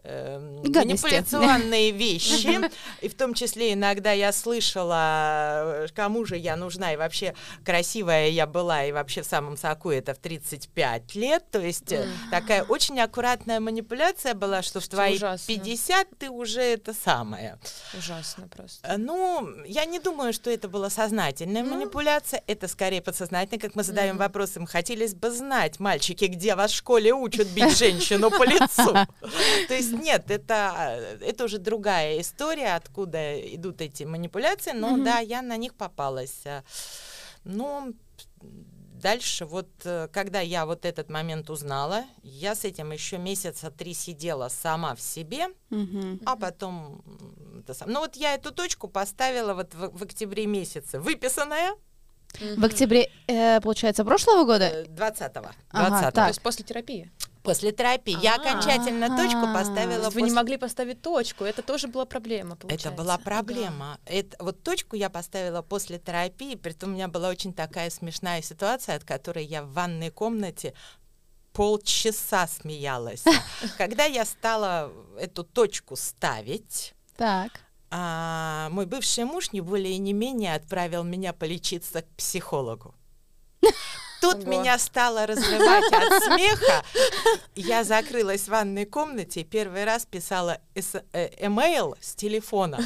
Гадости. 0.05 0.79
манипуляционные 0.79 1.91
вещи, 1.93 2.59
и 3.03 3.09
в 3.09 3.15
том 3.15 3.35
числе 3.35 3.73
иногда 3.75 4.13
я 4.13 4.33
слышала, 4.33 5.85
э, 5.85 5.87
кому 5.95 6.25
же 6.25 6.37
я 6.37 6.57
нужна, 6.57 6.93
и 6.93 6.97
вообще 6.97 7.35
красивая 7.65 8.29
я 8.29 8.47
была, 8.47 8.85
и 8.85 8.93
вообще 8.93 9.23
в 9.23 9.27
самом 9.27 9.57
соку 9.57 9.91
это 9.91 10.15
в 10.15 10.19
35 10.19 11.15
лет, 11.15 11.45
то 11.51 11.61
есть 11.61 11.93
э, 11.93 12.07
такая 12.31 12.63
очень 12.63 12.99
аккуратная 13.01 13.61
манипуляция 13.61 14.35
была, 14.35 14.63
что 14.63 14.81
в 14.81 14.89
твои 14.89 15.17
ужасно. 15.17 15.47
50 15.55 16.09
ты 16.19 16.31
уже 16.31 16.61
это 16.63 16.95
самое. 16.95 17.59
Ужасно 17.97 18.49
просто. 18.49 18.87
Э, 18.87 18.97
Ну, 18.97 19.49
я 19.67 19.85
не 19.85 19.99
думаю, 19.99 20.33
что 20.33 20.51
это 20.51 20.69
была 20.69 20.91
сознательная 20.91 21.63
Ну. 21.63 21.75
манипуляция, 21.75 22.43
это 22.47 22.69
скорее 22.69 23.03
подсознательно, 23.03 23.61
как 23.61 23.75
мы 23.75 23.83
задаем 23.83 24.15
Мгм. 24.15 24.19
вопросы. 24.25 24.65
Хотелось 24.67 25.15
бы 25.15 25.31
знать, 25.31 25.81
мальчики, 25.81 26.25
где 26.27 26.55
вас 26.55 26.73
в 26.73 26.77
школе 26.77 27.13
учат 27.13 27.49
бить 27.49 27.77
женщину 27.77 28.31
по 28.31 28.45
лицу. 28.45 28.95
То 29.69 29.75
есть 29.75 29.88
нет, 29.93 30.31
это, 30.31 31.19
это 31.21 31.45
уже 31.45 31.59
другая 31.59 32.21
история, 32.21 32.75
откуда 32.77 33.39
идут 33.55 33.81
эти 33.81 34.05
манипуляции, 34.05 34.73
но 34.73 34.91
Мгм. 34.91 35.05
да, 35.05 35.19
я 35.19 35.43
на 35.43 35.57
них 35.57 35.75
попалась. 35.75 36.41
Э, 36.45 36.63
Ну, 37.45 37.95
дальше 39.03 39.45
вот, 39.47 39.69
э, 39.85 40.09
когда 40.13 40.41
я 40.41 40.67
вот 40.67 40.85
этот 40.85 41.09
момент 41.11 41.51
узнала, 41.51 42.05
я 42.23 42.55
с 42.55 42.65
этим 42.65 42.91
еще 42.93 43.17
месяца 43.19 43.71
три 43.71 43.95
сидела 43.95 44.49
сама 44.49 44.95
в 44.95 45.01
себе, 45.01 45.49
Мгм. 45.71 46.21
а 46.27 46.37
потом... 46.37 47.03
Ну 47.87 48.01
вот 48.01 48.17
я 48.17 48.35
эту 48.35 48.51
точку 48.53 48.89
поставила 48.89 49.55
вот 49.55 49.75
в, 49.75 49.99
в 49.99 50.03
октябре 50.03 50.47
месяце, 50.47 50.99
выписанная 50.99 51.75
В 52.57 52.65
октябре, 52.65 53.11
э, 53.29 53.61
получается, 53.61 54.05
прошлого 54.05 54.45
года? 54.45 54.65
э, 54.65 54.85
20-го. 54.85 55.51
Ага, 55.71 56.07
20-го. 56.09 56.11
То 56.13 56.27
есть 56.29 56.43
после 56.43 56.65
терапии. 56.65 57.11
После 57.43 57.73
терапии. 57.73 58.17
Я 58.21 58.35
А. 58.35 58.41
окончательно 58.41 59.09
точку 59.17 59.39
Ага. 59.39 59.47
То 59.47 59.53
поставила 59.55 60.03
есть 60.05 60.15
вы 60.15 60.21
не 60.23 60.27
после- 60.27 60.37
могли 60.37 60.57
поставить 60.57 61.03
точку, 61.03 61.45
это 61.45 61.63
тоже 61.63 61.89
была 61.89 62.05
проблема, 62.05 62.57
получается. 62.57 62.89
Это 62.89 62.97
была 62.97 63.19
проблема. 63.19 63.99
Это, 64.05 64.37
вот 64.43 64.63
точку 64.63 64.97
я 64.97 65.09
поставила 65.11 65.63
после 65.63 65.99
терапии, 65.99 66.57
притом 66.57 66.91
у 66.91 66.93
меня 66.95 67.09
была 67.09 67.29
очень 67.29 67.53
такая 67.55 67.91
смешная 67.91 68.43
ситуация, 68.43 68.97
от 68.97 69.05
которой 69.05 69.45
я 69.45 69.63
в 69.63 69.73
ванной 69.73 70.11
комнате 70.11 70.75
полчаса 71.53 72.47
смеялась. 72.47 73.25
Когда 73.79 74.05
я 74.05 74.25
стала 74.25 74.93
эту 75.19 75.43
точку 75.45 75.97
ставить, 75.97 76.95
Так. 77.17 77.53
а, 77.91 78.69
мой 78.71 78.87
бывший 78.87 79.25
муж 79.25 79.53
не 79.53 79.61
более 79.61 79.95
и 79.95 79.99
не 79.99 80.13
менее 80.13 80.55
отправил 80.55 81.05
меня 81.05 81.33
полечиться 81.33 82.03
к 82.03 82.09
психологу. 82.17 82.95
Тут 84.21 84.37
Ого. 84.37 84.51
меня 84.51 84.79
стало 84.79 85.27
разрывать 85.27 85.93
от 85.93 86.23
смеха. 86.25 86.85
Я 87.55 87.85
закрылась 87.85 88.43
в 88.43 88.49
ванной 88.49 88.85
комнате 88.85 89.41
и 89.41 89.45
первый 89.45 89.85
раз 89.85 90.07
писала 90.07 90.59
э, 90.75 91.29
эмейл 91.41 91.97
с 92.01 92.15
телефона. 92.15 92.79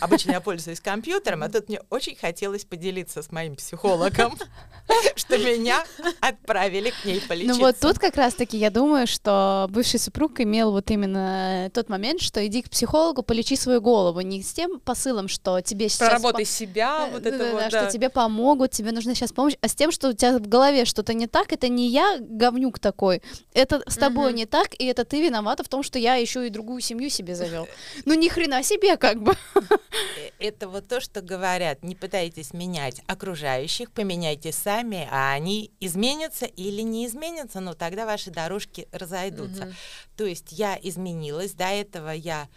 Обычно 0.00 0.32
я 0.32 0.40
пользуюсь 0.40 0.80
компьютером, 0.80 1.42
а 1.42 1.48
тут 1.48 1.68
мне 1.68 1.80
очень 1.90 2.16
хотелось 2.16 2.64
поделиться 2.64 3.22
с 3.22 3.30
моим 3.30 3.56
психологом, 3.56 4.36
что 5.16 5.38
меня 5.38 5.84
отправили 6.20 6.90
к 6.90 7.04
ней 7.04 7.20
полечиться. 7.20 7.54
Ну 7.58 7.66
вот 7.66 7.78
тут 7.78 7.98
как 7.98 8.16
раз-таки 8.16 8.56
я 8.56 8.70
думаю, 8.70 9.06
что 9.06 9.66
бывший 9.70 10.00
супруг 10.00 10.40
имел 10.40 10.72
вот 10.72 10.90
именно 10.90 11.70
тот 11.72 11.88
момент, 11.88 12.20
что 12.20 12.44
иди 12.46 12.62
к 12.62 12.70
психологу, 12.70 13.22
полечи 13.22 13.56
свою 13.56 13.80
голову, 13.80 14.20
не 14.20 14.42
с 14.42 14.52
тем 14.52 14.80
посылом, 14.80 15.28
что 15.28 15.60
тебе 15.60 15.88
сейчас... 15.88 16.08
Проработай 16.08 16.44
по- 16.44 16.50
себя, 16.50 16.92
Э, 17.08 17.10
вот 17.12 17.26
это 17.26 17.52
вот, 17.52 17.66
что 17.66 17.86
тебе 17.90 18.08
помогут, 18.08 18.70
тебе 18.72 18.92
нужна 18.92 19.14
сейчас 19.14 19.32
помощь, 19.32 19.54
а 19.60 19.68
с 19.68 19.74
тем, 19.74 19.90
что 19.92 20.08
у 20.08 20.12
тебя 20.12 20.38
в 20.38 20.46
голове 20.62 20.84
что-то 20.84 21.12
не 21.14 21.26
так, 21.26 21.52
это 21.52 21.68
не 21.68 21.88
я 21.88 22.18
говнюк 22.20 22.78
такой, 22.78 23.20
это 23.52 23.82
с 23.88 23.96
тобой 23.96 24.28
Мгм. 24.28 24.36
не 24.36 24.46
так, 24.46 24.74
и 24.80 24.84
это 24.86 25.04
ты 25.04 25.20
виновата 25.22 25.62
в 25.64 25.68
том, 25.68 25.82
что 25.82 25.98
я 25.98 26.14
еще 26.14 26.46
и 26.46 26.50
другую 26.50 26.80
семью 26.80 27.10
себе 27.10 27.34
завел. 27.34 27.66
Ну 28.04 28.14
ни 28.14 28.28
хрена 28.28 28.62
себе 28.62 28.96
как 28.96 29.20
бы. 29.22 29.32
Э, 29.54 30.30
Это 30.38 30.68
вот 30.68 30.88
то, 30.88 31.00
что 31.00 31.20
говорят, 31.20 31.82
не 31.84 31.94
пытайтесь 31.94 32.52
менять 32.54 33.02
окружающих, 33.06 33.90
поменяйте 33.90 34.52
сами, 34.52 35.08
а 35.10 35.32
они 35.32 35.70
изменятся 35.80 36.46
или 36.46 36.82
не 36.82 37.06
изменятся, 37.06 37.60
но 37.60 37.74
тогда 37.74 38.06
ваши 38.06 38.30
дорожки 38.30 38.86
разойдутся. 38.92 39.64
Мгм. 39.66 39.74
То 40.16 40.24
есть 40.26 40.52
я 40.52 40.78
изменилась, 40.82 41.52
до 41.52 41.64
этого 41.64 42.10
я... 42.10 42.48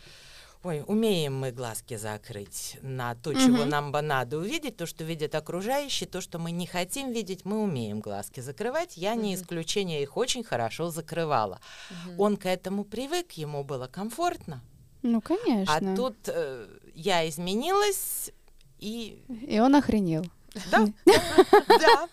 Ой, 0.65 0.83
умеем 0.87 1.37
мы 1.37 1.51
глазки 1.51 1.95
закрыть 1.95 2.77
на 2.81 3.13
то, 3.13 3.35
чего 3.35 3.57
Мгм. 3.57 3.69
нам 3.69 3.91
бы 3.91 4.01
надо 4.01 4.39
увидеть, 4.39 4.77
то, 4.77 4.87
что 4.87 5.03
видят 5.03 5.35
окружающие, 5.35 6.09
то, 6.09 6.21
что 6.21 6.39
мы 6.39 6.49
не 6.49 6.65
хотим 6.65 7.11
видеть, 7.11 7.45
мы 7.45 7.61
умеем 7.61 7.99
глазки 7.99 8.39
закрывать. 8.39 8.97
Я 8.97 9.13
не 9.13 9.35
Мгм. 9.35 9.43
исключение, 9.43 10.01
их 10.01 10.17
очень 10.17 10.43
хорошо 10.43 10.89
закрывала. 10.89 11.59
Мгм. 12.07 12.19
Он 12.19 12.37
к 12.37 12.47
этому 12.47 12.83
привык, 12.83 13.33
ему 13.33 13.63
было 13.63 13.85
комфортно. 13.85 14.63
Ну, 15.03 15.21
конечно. 15.21 15.75
А 15.75 15.95
тут 15.95 16.15
э, 16.25 16.65
я 16.95 17.29
изменилась, 17.29 18.31
и 18.79 19.23
И 19.47 19.59
он 19.59 19.75
охренел. 19.75 20.25
Да, 20.71 20.87
да. 21.67 22.09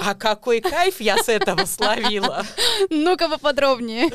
А 0.00 0.14
какой 0.14 0.60
кайф 0.60 1.00
я 1.00 1.22
с 1.22 1.28
этого 1.28 1.64
словила. 1.64 2.44
Ну-ка 2.90 3.28
поподробнее. 3.28 4.10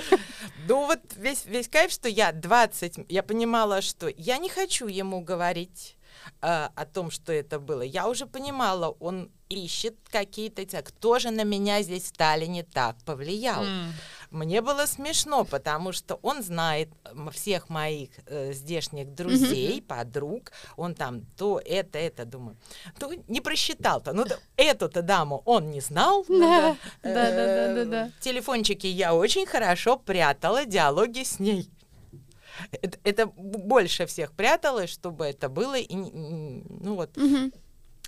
Ну 0.68 0.86
вот 0.86 1.00
весь, 1.16 1.46
весь 1.46 1.68
кайф, 1.68 1.92
что 1.92 2.10
я 2.10 2.32
20, 2.32 3.06
я 3.10 3.24
понимала, 3.24 3.82
что 3.82 4.08
я 4.18 4.38
не 4.38 4.50
хочу 4.50 4.88
ему 4.88 5.22
говорить 5.22 5.96
э, 6.42 6.70
о 6.76 6.86
том, 6.86 7.12
что 7.12 7.32
это 7.32 7.60
было. 7.60 7.82
Я 7.82 8.08
уже 8.08 8.26
понимала, 8.26 8.90
он 9.00 9.30
ищет 9.50 9.96
какие-то... 10.12 10.66
Кто 10.82 11.20
же 11.20 11.30
на 11.30 11.44
меня 11.44 11.84
здесь 11.84 12.04
в 12.04 12.08
Сталине 12.08 12.64
так 12.64 12.96
повлиял? 13.06 13.64
Mm. 13.64 13.92
Мне 14.36 14.62
было 14.62 14.86
смешно, 14.86 15.46
потому 15.46 15.94
что 15.94 16.20
он 16.22 16.44
знает 16.44 16.90
всех 17.32 17.70
моих 17.70 18.10
э, 18.26 18.52
здешних 18.52 19.14
друзей, 19.14 19.80
mm-hmm. 19.80 19.88
подруг. 19.88 20.52
Он 20.76 20.94
там 20.94 21.22
то 21.38 21.62
это, 21.64 21.98
это, 21.98 22.26
думаю. 22.26 22.58
То 23.00 23.14
не 23.30 23.40
просчитал-то. 23.40 24.12
Ну, 24.12 24.26
эту-то 24.58 25.02
даму 25.02 25.42
он 25.46 25.72
не 25.72 25.80
знал. 25.80 26.26
Да, 26.28 26.76
да, 27.02 27.32
да, 27.32 27.74
да, 27.74 27.86
да. 27.86 28.12
Телефончики 28.20 28.88
я 28.88 29.16
очень 29.16 29.46
хорошо 29.46 29.98
прятала, 29.98 30.66
диалоги 30.66 31.24
с 31.24 31.40
ней. 31.40 31.70
Это, 32.72 32.98
это 33.04 33.26
больше 33.28 34.06
всех 34.06 34.34
пряталось, 34.34 34.90
чтобы 34.90 35.26
это 35.26 35.48
было 35.48 35.78
и 35.78 35.96
ну 35.96 36.96
вот. 36.96 37.18
Угу. 37.18 37.52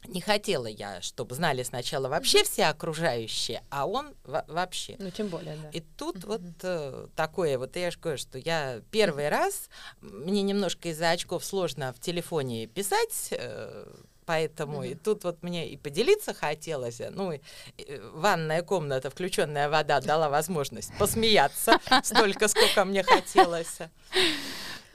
Не 0.05 0.21
хотела 0.21 0.67
я, 0.67 1.01
чтобы 1.01 1.35
знали 1.35 1.63
сначала 1.63 2.07
вообще 2.07 2.43
все 2.43 2.65
окружающие, 2.65 3.63
а 3.69 3.87
он 3.87 4.13
вообще. 4.23 4.95
Ну, 4.99 5.11
тем 5.11 5.27
более, 5.27 5.55
да. 5.55 5.69
И 5.69 5.81
тут 5.81 6.17
mm-hmm. 6.17 6.27
вот 6.27 6.41
э, 6.63 7.07
такое, 7.15 7.57
вот 7.57 7.75
я 7.75 7.91
же 7.91 7.99
говорю, 7.99 8.17
что 8.17 8.37
я 8.37 8.81
первый 8.91 9.25
mm-hmm. 9.25 9.29
раз, 9.29 9.69
мне 10.01 10.41
немножко 10.41 10.89
из-за 10.89 11.11
очков 11.11 11.43
сложно 11.43 11.93
в 11.93 11.99
телефоне 11.99 12.67
писать, 12.67 13.29
э, 13.31 13.87
поэтому 14.25 14.83
mm-hmm. 14.83 14.91
и 14.91 14.95
тут 14.95 15.23
вот 15.23 15.43
мне 15.43 15.69
и 15.69 15.77
поделиться 15.77 16.33
хотелось, 16.33 17.01
ну, 17.11 17.31
и, 17.33 17.39
и 17.77 17.99
ванная 18.13 18.61
комната, 18.61 19.09
включенная 19.09 19.69
вода 19.69 19.99
дала 20.01 20.29
возможность 20.29 20.91
посмеяться 20.97 21.79
столько, 22.03 22.47
сколько 22.47 22.85
мне 22.85 23.03
хотелось. 23.03 23.79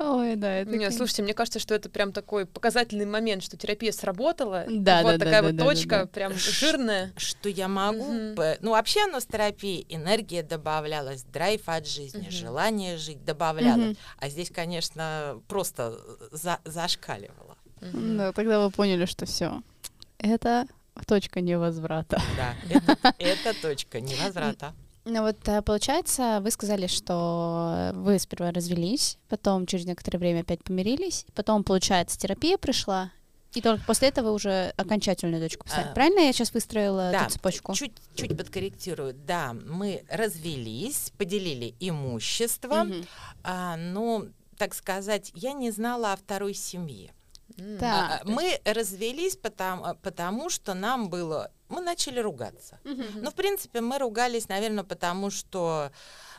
Ой, 0.04 0.34
да, 0.36 0.52
это... 0.52 0.76
Нет, 0.76 0.92
слушайте, 0.92 1.22
мне 1.22 1.32
кажется, 1.32 1.60
что 1.60 1.74
это 1.74 1.88
прям 1.88 2.12
такой 2.12 2.44
показательный 2.44 3.06
момент, 3.06 3.42
что 3.42 3.56
терапия 3.56 3.92
сработала. 3.92 4.64
Да, 4.68 5.02
вот 5.02 5.12
да, 5.12 5.18
такая 5.18 5.42
да, 5.42 5.48
вот 5.48 5.56
да, 5.56 5.64
точка, 5.64 5.88
да, 5.88 6.00
да. 6.02 6.06
прям 6.06 6.34
жирная. 6.34 7.12
Что 7.16 7.48
я 7.48 7.68
могу... 7.68 8.32
Угу. 8.32 8.42
Ну, 8.60 8.70
вообще 8.72 9.04
оно 9.04 9.20
с 9.20 9.26
терапией, 9.26 9.86
энергия 9.88 10.42
добавлялась, 10.42 11.22
драйв 11.22 11.62
от 11.66 11.86
жизни, 11.86 12.22
угу. 12.22 12.30
желание 12.30 12.96
жить 12.96 13.24
добавлялось. 13.24 13.90
Угу. 13.90 13.96
А 14.18 14.28
здесь, 14.28 14.50
конечно, 14.50 15.40
просто 15.46 15.96
за 16.32 16.58
зашкаливало. 16.64 17.56
Угу. 17.80 18.16
Да, 18.16 18.32
тогда 18.32 18.64
вы 18.64 18.70
поняли, 18.70 19.04
что 19.04 19.24
все. 19.26 19.62
Это 20.18 20.66
точка 21.06 21.40
невозврата. 21.40 22.20
Да, 22.36 22.54
это, 22.70 23.14
это 23.18 23.62
точка 23.62 24.00
невозврата. 24.00 24.74
Ну 25.04 25.22
вот 25.22 25.36
э, 25.48 25.62
получается, 25.62 26.40
вы 26.42 26.50
сказали, 26.50 26.86
что 26.86 27.90
вы 27.94 28.18
сперва 28.18 28.52
развелись, 28.52 29.18
потом 29.28 29.66
через 29.66 29.84
некоторое 29.84 30.18
время 30.18 30.40
опять 30.40 30.62
помирились, 30.62 31.26
потом, 31.34 31.64
получается, 31.64 32.18
терапия 32.18 32.56
пришла, 32.56 33.10
и 33.54 33.60
только 33.60 33.84
после 33.84 34.08
этого 34.08 34.30
уже 34.30 34.72
окончательную 34.76 35.42
точку 35.42 35.64
поставили. 35.64 35.90
А, 35.90 35.94
Правильно 35.94 36.20
я 36.20 36.32
сейчас 36.32 36.54
выстроила 36.54 37.10
да, 37.12 37.22
эту 37.22 37.32
цепочку? 37.32 37.74
Чуть, 37.74 37.92
чуть 38.14 38.36
подкорректирую. 38.36 39.12
Да, 39.14 39.52
мы 39.52 40.04
развелись, 40.08 41.12
поделили 41.18 41.74
имущество, 41.78 42.82
угу. 42.82 42.94
а, 43.42 43.76
но, 43.76 44.26
так 44.56 44.74
сказать, 44.74 45.30
я 45.34 45.52
не 45.52 45.70
знала 45.70 46.12
о 46.12 46.16
второй 46.16 46.54
семье. 46.54 47.12
Да. 47.56 48.22
А, 48.22 48.28
мы 48.28 48.58
развелись 48.64 49.36
потому, 49.36 49.94
потому, 49.96 50.48
что 50.48 50.72
нам 50.72 51.10
было 51.10 51.50
мы 51.72 51.80
начали 51.80 52.20
ругаться. 52.20 52.78
Uh-huh. 52.84 53.20
Ну, 53.22 53.30
в 53.30 53.34
принципе, 53.34 53.80
мы 53.80 53.98
ругались, 53.98 54.48
наверное, 54.48 54.84
потому 54.84 55.30
что 55.30 55.90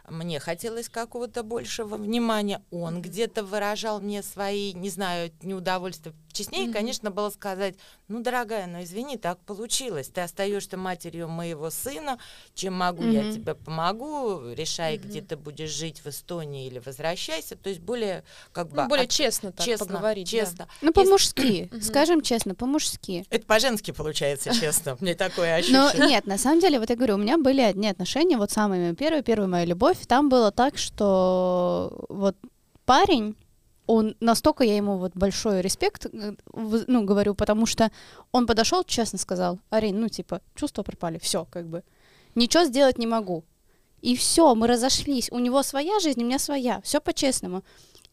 мне 0.10 0.40
хотелось 0.40 0.90
какого-то 0.90 1.44
большего 1.44 1.96
внимания, 1.96 2.62
он 2.72 3.02
где-то 3.02 3.44
выражал 3.44 4.02
мне 4.02 4.22
свои, 4.22 4.74
не 4.74 4.90
знаю, 4.90 5.32
неудовольствия. 5.42 6.14
Честнее, 6.34 6.68
mm-hmm. 6.68 6.74
конечно, 6.74 7.12
было 7.12 7.30
сказать, 7.30 7.76
ну, 8.08 8.22
дорогая, 8.22 8.66
ну, 8.66 8.82
извини, 8.82 9.18
так 9.18 9.40
получилось, 9.42 10.08
ты 10.08 10.22
остаешься 10.22 10.78
матерью 10.78 11.30
моего 11.30 11.70
сына, 11.70 12.18
чем 12.56 12.74
могу, 12.74 13.04
mm-hmm. 13.04 13.28
я 13.28 13.32
тебе 13.32 13.54
помогу, 13.54 14.52
решай, 14.54 14.96
mm-hmm. 14.96 15.08
где 15.08 15.22
ты 15.22 15.38
будешь 15.38 15.70
жить, 15.70 16.00
в 16.04 16.08
Эстонии 16.08 16.66
или 16.66 16.80
возвращайся, 16.80 17.56
то 17.56 17.70
есть 17.70 17.82
более, 17.82 18.24
как 18.52 18.70
бы... 18.70 18.82
Ну, 18.82 18.90
более 18.90 19.06
от... 19.06 19.12
честно 19.12 19.52
так 19.52 19.64
честно, 19.64 19.86
поговорить. 19.86 20.28
Честно. 20.28 20.66
Да. 20.66 20.68
Ну, 20.82 20.92
по-мужски, 20.92 21.70
скажем 21.82 22.22
честно, 22.22 22.56
по-мужски. 22.56 23.26
Это 23.30 23.46
по-женски 23.46 23.92
получается, 23.92 24.54
честно, 24.60 24.98
мне 25.00 25.14
такое 25.14 25.56
ощущение. 25.56 25.92
Но 25.96 26.06
нет, 26.08 26.26
на 26.26 26.40
самом 26.40 26.60
деле, 26.60 26.80
вот 26.80 26.90
я 26.90 26.96
говорю, 26.96 27.16
у 27.16 27.20
меня 27.20 27.38
были 27.38 27.62
одни 27.62 27.88
отношения, 27.88 28.38
вот 28.38 28.52
самые 28.52 28.96
первые, 28.96 29.22
первая 29.22 29.48
моя 29.48 29.66
любовь, 29.66 29.93
там 30.08 30.30
было 30.30 30.52
так, 30.52 30.78
что 30.78 32.06
вот 32.10 32.36
парень 32.86 33.36
он 33.86 34.16
настолько 34.20 34.64
я 34.64 34.78
ему 34.78 34.98
вот 34.98 35.12
большой 35.14 35.62
респект, 35.62 36.06
э, 36.06 36.36
ну, 36.54 37.04
говорю, 37.04 37.36
потому 37.36 37.66
что 37.66 37.92
он 38.32 38.48
подошел, 38.48 38.84
честно 38.84 39.20
сказал, 39.20 39.60
Арин, 39.70 40.00
ну, 40.00 40.08
типа, 40.08 40.42
чувства 40.56 40.84
пропали, 40.84 41.20
все, 41.20 41.46
как 41.50 41.68
бы, 41.68 41.84
ничего 42.36 42.64
сделать 42.64 42.98
не 42.98 43.08
могу. 43.08 43.44
И 44.02 44.16
все, 44.16 44.54
мы 44.56 44.68
разошлись. 44.68 45.30
У 45.32 45.40
него 45.40 45.64
своя 45.64 46.00
жизнь, 46.00 46.22
у 46.22 46.26
меня 46.26 46.40
своя, 46.40 46.82
все 46.82 47.00
по-честному. 47.00 47.64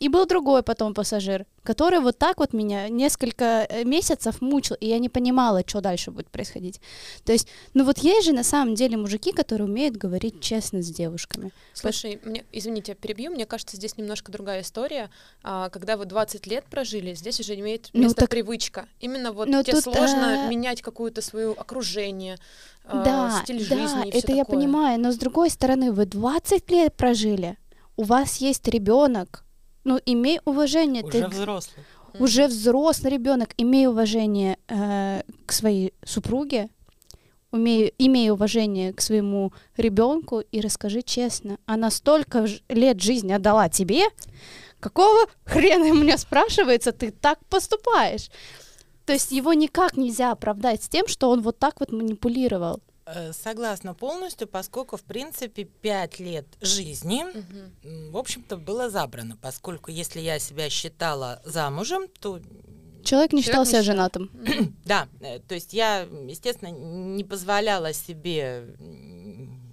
И 0.00 0.08
был 0.08 0.24
другой 0.24 0.62
потом 0.62 0.94
пассажир, 0.94 1.44
который 1.62 2.00
вот 2.00 2.16
так 2.16 2.38
вот 2.38 2.54
меня 2.54 2.88
несколько 2.88 3.66
э, 3.68 3.84
месяцев 3.84 4.40
мучил, 4.40 4.76
и 4.80 4.86
я 4.86 4.98
не 4.98 5.10
понимала, 5.10 5.62
что 5.66 5.82
дальше 5.82 6.10
будет 6.10 6.30
происходить. 6.30 6.80
То 7.24 7.32
есть, 7.32 7.48
ну 7.74 7.84
вот 7.84 7.98
есть 7.98 8.24
же 8.26 8.32
на 8.32 8.42
самом 8.42 8.74
деле 8.74 8.96
мужики, 8.96 9.30
которые 9.30 9.68
умеют 9.68 9.98
говорить 9.98 10.40
честно 10.40 10.80
с 10.80 10.88
девушками. 10.88 11.52
Слушай, 11.74 12.18
мне, 12.24 12.46
извините, 12.50 12.94
перебью, 12.94 13.30
мне 13.30 13.44
кажется, 13.44 13.76
здесь 13.76 13.98
немножко 13.98 14.32
другая 14.32 14.62
история. 14.62 15.10
А, 15.42 15.68
когда 15.68 15.98
вы 15.98 16.06
20 16.06 16.46
лет 16.46 16.64
прожили, 16.64 17.12
здесь 17.12 17.38
уже 17.38 17.54
имеет 17.56 17.90
ну 17.92 18.04
место 18.04 18.20
ну, 18.20 18.22
так... 18.22 18.30
привычка. 18.30 18.88
Именно 19.00 19.32
вот 19.32 19.48
ну, 19.48 19.62
тебе 19.62 19.82
тут, 19.82 19.94
сложно 19.94 20.46
а... 20.46 20.48
менять 20.48 20.80
какое-то 20.80 21.20
свое 21.20 21.52
окружение, 21.52 22.38
а, 22.84 23.04
да, 23.04 23.42
стиль 23.42 23.68
да, 23.68 23.76
жизни 23.76 24.06
и 24.06 24.08
это 24.08 24.22
такое. 24.22 24.36
я 24.36 24.44
понимаю, 24.46 24.98
но 24.98 25.12
с 25.12 25.16
другой 25.18 25.50
стороны, 25.50 25.92
вы 25.92 26.06
20 26.06 26.70
лет 26.70 26.96
прожили, 26.96 27.58
у 27.98 28.04
вас 28.04 28.38
есть 28.38 28.66
ребенок, 28.66 29.44
ну, 29.84 30.00
имей 30.04 30.40
уважение. 30.44 31.02
Уже 31.02 31.12
ты, 31.12 31.28
взрослый. 31.28 31.84
Уже 32.18 32.46
взрослый 32.48 33.12
ребенок, 33.12 33.50
имей 33.56 33.86
уважение 33.86 34.58
э, 34.68 35.22
к 35.46 35.52
своей 35.52 35.94
супруге, 36.04 36.68
умей, 37.52 37.94
имей 37.98 38.30
уважение 38.30 38.92
к 38.92 39.00
своему 39.00 39.52
ребенку 39.76 40.40
и 40.40 40.60
расскажи 40.60 41.02
честно. 41.02 41.58
Она 41.66 41.90
столько 41.90 42.46
лет 42.68 43.00
жизни 43.00 43.32
отдала 43.32 43.68
тебе, 43.68 44.04
какого 44.80 45.26
хрена 45.44 45.92
меня 45.92 46.18
спрашивается, 46.18 46.92
ты 46.92 47.10
так 47.10 47.38
поступаешь? 47.48 48.28
То 49.06 49.12
есть 49.12 49.32
его 49.32 49.52
никак 49.54 49.96
нельзя 49.96 50.32
оправдать 50.32 50.82
с 50.82 50.88
тем, 50.88 51.06
что 51.08 51.30
он 51.30 51.42
вот 51.42 51.58
так 51.58 51.80
вот 51.80 51.90
манипулировал. 51.90 52.80
Э, 53.12 53.32
согласна 53.32 53.94
полностью, 53.94 54.46
поскольку, 54.46 54.96
в 54.96 55.02
принципе, 55.02 55.64
пять 55.64 56.20
лет 56.20 56.46
жизни, 56.60 57.24
угу. 57.24 58.12
в 58.12 58.16
общем-то, 58.16 58.56
было 58.56 58.90
забрано, 58.90 59.36
поскольку 59.40 59.90
если 59.90 60.20
я 60.20 60.38
себя 60.38 60.70
считала 60.70 61.40
замужем, 61.44 62.08
то... 62.20 62.40
Человек 63.04 63.32
не 63.32 63.42
считал 63.42 63.64
себя 63.64 63.82
женатым. 63.82 64.30
да, 64.84 65.08
э, 65.20 65.40
то 65.40 65.54
есть 65.54 65.72
я, 65.72 66.00
естественно, 66.00 66.70
не 66.70 67.24
позволяла 67.24 67.92
себе 67.92 68.76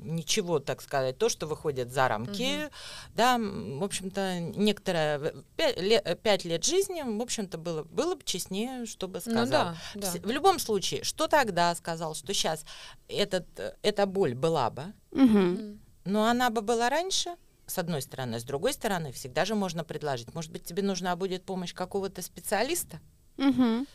ничего, 0.08 0.60
так 0.60 0.82
сказать, 0.82 1.17
то, 1.17 1.30
что 1.30 1.48
выходит 1.48 1.91
за 1.91 2.08
рамки, 2.08 2.65
угу. 2.65 2.72
да, 3.15 3.38
в 3.38 3.84
общем-то, 3.84 4.39
некоторое 4.39 5.34
пять 5.56 6.46
лет 6.46 6.63
жизни, 6.63 7.02
в 7.02 7.22
общем-то, 7.22 7.58
было, 7.58 7.84
было 7.84 8.15
бы 8.15 8.24
честнее, 8.24 8.86
чтобы 8.86 9.20
сказал. 9.20 9.46
Ну, 9.46 10.02
да, 10.02 10.12
да. 10.13 10.28
В 10.28 10.32
любом 10.32 10.60
случае, 10.60 11.04
что 11.04 11.28
тогда 11.28 11.74
сказал, 11.76 12.15
что 12.15 12.34
сейчас 12.34 12.65
этот, 13.08 13.46
эта 13.82 14.06
боль 14.06 14.36
была 14.36 14.70
бы, 14.70 14.93
угу. 15.12 15.78
но 16.06 16.26
она 16.26 16.50
бы 16.50 16.62
была 16.62 16.89
раньше, 16.89 17.36
с 17.65 17.78
одной 17.78 18.02
стороны, 18.02 18.39
с 18.39 18.43
другой 18.43 18.74
стороны, 18.74 19.12
всегда 19.12 19.46
же 19.46 19.54
можно 19.54 19.84
предложить, 19.84 20.34
может 20.34 20.52
быть, 20.52 20.63
тебе 20.63 20.82
нужна 20.82 21.15
будет 21.15 21.43
помощь 21.43 21.74
какого-то 21.74 22.22
специалиста. 22.22 23.00
Угу. 23.38 23.86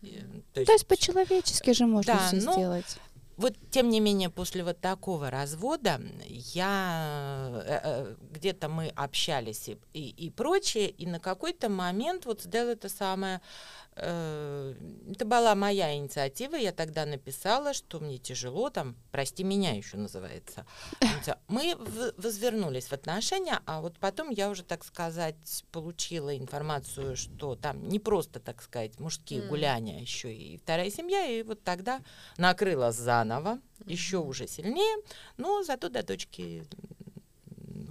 То 0.00 0.60
есть, 0.60 0.66
То 0.66 0.72
есть 0.72 0.86
по-человечески 0.86 1.72
же 1.72 1.86
можно 1.86 2.14
да, 2.14 2.26
все 2.28 2.36
ну, 2.36 2.52
сделать 2.52 2.98
вот 3.38 3.54
тем 3.70 3.88
не 3.88 4.00
менее 4.00 4.30
после 4.30 4.64
вот 4.64 4.80
такого 4.80 5.30
развода 5.30 6.00
я 6.26 7.62
э, 7.64 7.80
э, 7.84 8.14
где-то 8.32 8.68
мы 8.68 8.88
общались 8.88 9.68
и, 9.68 9.78
и, 9.92 10.08
и 10.26 10.30
прочее, 10.30 10.90
и 10.90 11.06
на 11.06 11.20
какой-то 11.20 11.68
момент 11.68 12.26
вот 12.26 12.42
сделал 12.42 12.70
это 12.70 12.88
самое, 12.88 13.40
это 13.98 15.24
была 15.24 15.54
моя 15.54 15.94
инициатива, 15.94 16.56
я 16.56 16.72
тогда 16.72 17.04
написала, 17.04 17.74
что 17.74 18.00
мне 18.00 18.18
тяжело, 18.18 18.70
там, 18.70 18.96
прости 19.10 19.44
меня 19.44 19.72
еще 19.72 19.96
называется. 19.96 20.66
Мы 21.48 21.76
возвернулись 22.16 22.86
в 22.86 22.92
отношения, 22.92 23.60
а 23.66 23.80
вот 23.80 23.98
потом 23.98 24.30
я 24.30 24.50
уже, 24.50 24.62
так 24.62 24.84
сказать, 24.84 25.64
получила 25.72 26.36
информацию, 26.36 27.16
что 27.16 27.56
там 27.56 27.88
не 27.88 27.98
просто, 27.98 28.40
так 28.40 28.62
сказать, 28.62 28.98
мужские 29.00 29.40
mm. 29.40 29.48
гуляния, 29.48 30.00
еще 30.00 30.34
и 30.34 30.58
вторая 30.58 30.90
семья, 30.90 31.26
и 31.26 31.42
вот 31.42 31.62
тогда 31.64 32.00
накрыла 32.36 32.92
заново, 32.92 33.60
еще 33.84 34.18
уже 34.18 34.46
сильнее, 34.46 35.02
но 35.36 35.62
зато 35.62 35.88
до 35.88 36.02
точки 36.02 36.64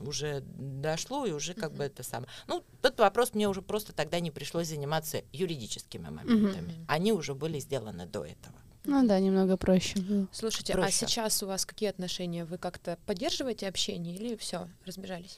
уже 0.08 0.44
дошло, 0.46 1.26
и 1.26 1.32
уже 1.32 1.54
как 1.54 1.72
uh-huh. 1.72 1.78
бы 1.78 1.84
это 1.84 2.04
самое. 2.04 2.30
Ну, 2.48 2.64
тот 2.82 3.00
вопрос 3.00 3.34
мне 3.34 3.48
уже 3.48 3.62
просто 3.62 3.94
тогда 3.94 4.20
не 4.20 4.32
пришлось 4.32 4.68
заниматься 4.68 5.24
юридическими 5.34 6.10
моментами. 6.10 6.74
Uh-huh. 6.74 6.86
Они 6.88 7.12
уже 7.12 7.36
были 7.36 7.60
сделаны 7.60 8.06
до 8.06 8.26
этого. 8.26 8.56
Ну 8.86 9.06
да, 9.06 9.20
немного 9.20 9.58
проще 9.58 10.00
Слушайте, 10.32 10.74
а 10.74 10.78
проще. 10.78 11.06
а 11.06 11.08
сейчас 11.08 11.44
у 11.44 11.48
вас 11.48 11.66
какие 11.66 11.90
отношения? 11.90 12.46
Вы 12.46 12.58
как-то 12.58 12.98
поддерживаете 13.06 13.68
общение 13.68 14.16
или 14.16 14.38
все, 14.38 14.70
разбежались? 14.86 15.38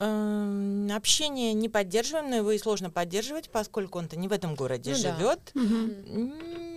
Эм, 0.00 0.90
общение 0.92 1.54
не 1.54 1.68
поддерживаем, 1.68 2.28
но 2.30 2.36
его 2.36 2.50
и 2.50 2.58
сложно 2.58 2.90
поддерживать, 2.90 3.50
поскольку 3.50 3.98
он-то 3.98 4.16
не 4.16 4.26
в 4.26 4.32
этом 4.32 4.56
городе 4.56 4.90
ну, 4.92 4.96
живет. 4.96 5.40
Да. 5.54 5.60
Угу 5.60 6.67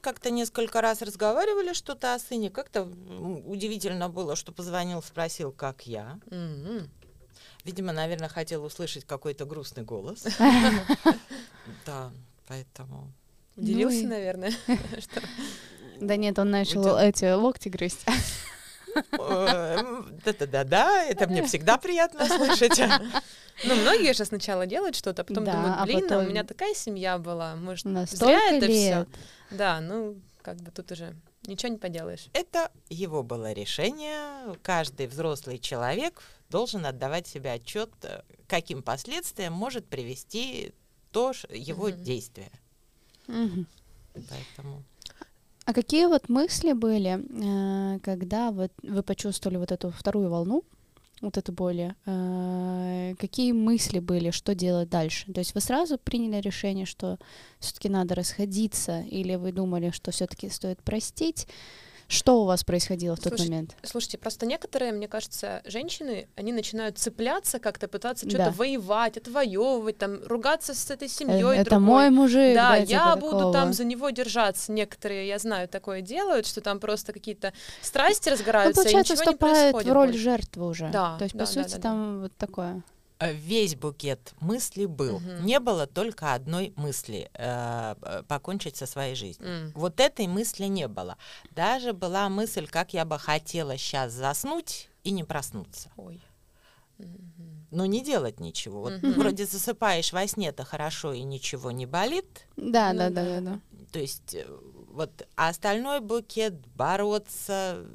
как-то 0.00 0.30
несколько 0.30 0.80
раз 0.80 1.02
разговаривали 1.02 1.72
что-то 1.72 2.14
о 2.14 2.18
сыне. 2.18 2.50
Как-то 2.50 2.82
удивительно 2.82 4.08
было, 4.08 4.36
что 4.36 4.52
позвонил, 4.52 5.02
спросил, 5.02 5.52
как 5.52 5.86
я. 5.86 6.18
Mm-hmm. 6.26 6.88
Видимо, 7.64 7.92
наверное, 7.92 8.28
хотел 8.28 8.64
услышать 8.64 9.04
какой-то 9.04 9.44
грустный 9.44 9.82
голос. 9.82 10.24
Да, 11.84 12.12
поэтому... 12.46 13.12
Удивился, 13.56 14.02
ну 14.02 14.08
наверное. 14.10 14.52
Да 16.00 16.16
нет, 16.16 16.38
он 16.38 16.50
начал 16.50 16.96
эти 16.96 17.32
локти 17.32 17.68
грызть. 17.68 18.04
Да-да-да, 19.10 21.04
это 21.04 21.26
мне 21.26 21.44
всегда 21.44 21.78
приятно 21.78 22.26
слышать. 22.26 22.80
Ну, 23.64 23.74
многие 23.74 24.12
же 24.12 24.24
сначала 24.24 24.66
делают 24.66 24.96
что-то, 24.96 25.22
а 25.22 25.24
потом 25.24 25.44
да, 25.44 25.52
думают, 25.52 25.76
а 25.78 25.84
блин, 25.84 25.98
а, 25.98 26.02
потом... 26.02 26.26
у 26.26 26.28
меня 26.28 26.44
такая 26.44 26.74
семья 26.74 27.16
была, 27.16 27.56
может, 27.56 27.86
зря 28.10 28.40
это 28.50 28.66
все. 28.66 29.06
Да, 29.50 29.80
ну, 29.80 30.16
как 30.42 30.56
бы 30.58 30.70
тут 30.70 30.92
уже 30.92 31.16
ничего 31.46 31.72
не 31.72 31.78
поделаешь. 31.78 32.28
Это 32.32 32.70
его 32.88 33.22
было 33.22 33.52
решение. 33.52 34.54
Каждый 34.62 35.06
взрослый 35.06 35.58
человек 35.58 36.22
должен 36.50 36.84
отдавать 36.84 37.26
себе 37.26 37.52
отчет, 37.52 37.90
каким 38.46 38.82
последствиям 38.82 39.52
может 39.52 39.86
привести 39.86 40.72
то 41.12 41.32
его 41.50 41.88
mm-hmm. 41.88 42.02
действие. 42.02 42.50
Mm-hmm. 43.28 43.66
Поэтому. 44.14 44.84
А 45.66 45.72
какие 45.72 46.06
вот 46.06 46.28
мысли 46.28 46.72
были, 46.72 47.18
э, 47.18 47.98
когда 47.98 48.52
вот 48.52 48.70
вы 48.84 49.02
почувствовали 49.02 49.58
вот 49.58 49.72
эту 49.72 49.90
вторую 49.90 50.30
волну 50.30 50.62
вот 51.20 51.36
эту 51.38 51.50
боль, 51.50 51.92
э, 52.04 53.14
какие 53.18 53.50
мысли 53.50 53.98
были, 53.98 54.30
что 54.30 54.54
делать 54.54 54.88
дальше? 54.88 55.32
То 55.32 55.40
есть 55.40 55.54
вы 55.54 55.60
сразу 55.60 55.98
приняли 55.98 56.40
решение, 56.40 56.86
что 56.86 57.18
все-таки 57.58 57.88
надо 57.88 58.14
расходиться, 58.14 59.00
или 59.00 59.34
вы 59.34 59.50
думали, 59.50 59.90
что 59.90 60.12
все-таки 60.12 60.48
стоит 60.50 60.80
простить? 60.84 61.48
Что 62.08 62.42
у 62.42 62.44
вас 62.44 62.62
происходило 62.62 63.16
в 63.16 63.20
тот 63.20 63.34
Слушай, 63.34 63.50
момент? 63.50 63.76
Слушайте, 63.82 64.18
просто 64.18 64.46
некоторые, 64.46 64.92
мне 64.92 65.08
кажется, 65.08 65.62
женщины, 65.64 66.28
они 66.36 66.52
начинают 66.52 66.98
цепляться 66.98 67.58
как-то, 67.58 67.88
пытаться 67.88 68.28
что-то 68.28 68.46
да. 68.46 68.50
воевать, 68.52 69.16
отвоевывать, 69.16 69.98
там, 69.98 70.22
ругаться 70.24 70.72
с 70.74 70.88
этой 70.90 71.08
семьей. 71.08 71.42
Э, 71.42 71.60
это 71.62 71.80
мой 71.80 72.10
мужик. 72.10 72.54
Да, 72.54 72.70
да 72.70 72.76
я 72.76 72.84
типа 72.86 73.16
буду 73.16 73.36
такого. 73.38 73.52
там 73.52 73.72
за 73.72 73.84
него 73.84 74.10
держаться. 74.10 74.70
Некоторые, 74.70 75.26
я 75.26 75.38
знаю, 75.38 75.68
такое 75.68 76.00
делают, 76.00 76.46
что 76.46 76.60
там 76.60 76.78
просто 76.78 77.12
какие-то 77.12 77.52
страсти 77.82 78.28
разгораются, 78.28 78.80
ну, 78.80 78.84
получается, 78.84 79.14
и 79.14 79.16
ничего 79.16 79.30
не 79.32 79.36
происходит. 79.36 79.88
в 79.88 79.92
роль 79.92 80.16
жертвы 80.16 80.66
уже. 80.68 80.88
Да. 80.90 81.16
То 81.18 81.24
есть, 81.24 81.34
да, 81.34 81.44
по 81.44 81.52
да, 81.52 81.62
сути, 81.62 81.74
да, 81.74 81.80
там 81.80 82.14
да. 82.14 82.22
вот 82.22 82.36
такое. 82.36 82.82
Э, 83.18 83.32
весь 83.32 83.76
букет 83.76 84.34
мыслей 84.40 84.86
был. 84.86 85.16
Угу. 85.16 85.42
Не 85.42 85.58
было 85.58 85.86
только 85.86 86.34
одной 86.34 86.74
мысли 86.76 87.30
э, 87.32 88.22
покончить 88.28 88.76
со 88.76 88.86
своей 88.86 89.14
жизнью. 89.14 89.48
Mm. 89.48 89.72
Вот 89.74 90.00
этой 90.00 90.26
мысли 90.26 90.66
не 90.66 90.86
было. 90.86 91.16
Даже 91.52 91.94
была 91.94 92.28
мысль, 92.28 92.66
как 92.66 92.92
я 92.92 93.06
бы 93.06 93.18
хотела 93.18 93.78
сейчас 93.78 94.12
заснуть 94.12 94.90
и 95.02 95.12
не 95.12 95.24
проснуться. 95.24 95.90
Ой. 95.96 96.22
Но 97.70 97.86
не 97.86 98.02
делать 98.02 98.38
ничего. 98.40 98.82
Вот 98.82 98.92
mm-hmm. 98.92 99.14
вроде 99.14 99.46
засыпаешь 99.46 100.12
во 100.12 100.26
сне-то 100.26 100.64
хорошо 100.64 101.12
и 101.12 101.22
ничего 101.22 101.70
не 101.70 101.86
болит. 101.86 102.46
Да, 102.56 102.92
ну, 102.92 102.98
да, 102.98 103.10
да, 103.10 103.24
да, 103.24 103.40
да. 103.40 103.60
То 103.92 103.98
есть 103.98 104.34
э, 104.34 104.46
вот 104.90 105.26
а 105.36 105.48
остальной 105.48 106.00
букет 106.00 106.54
бороться 106.74 107.86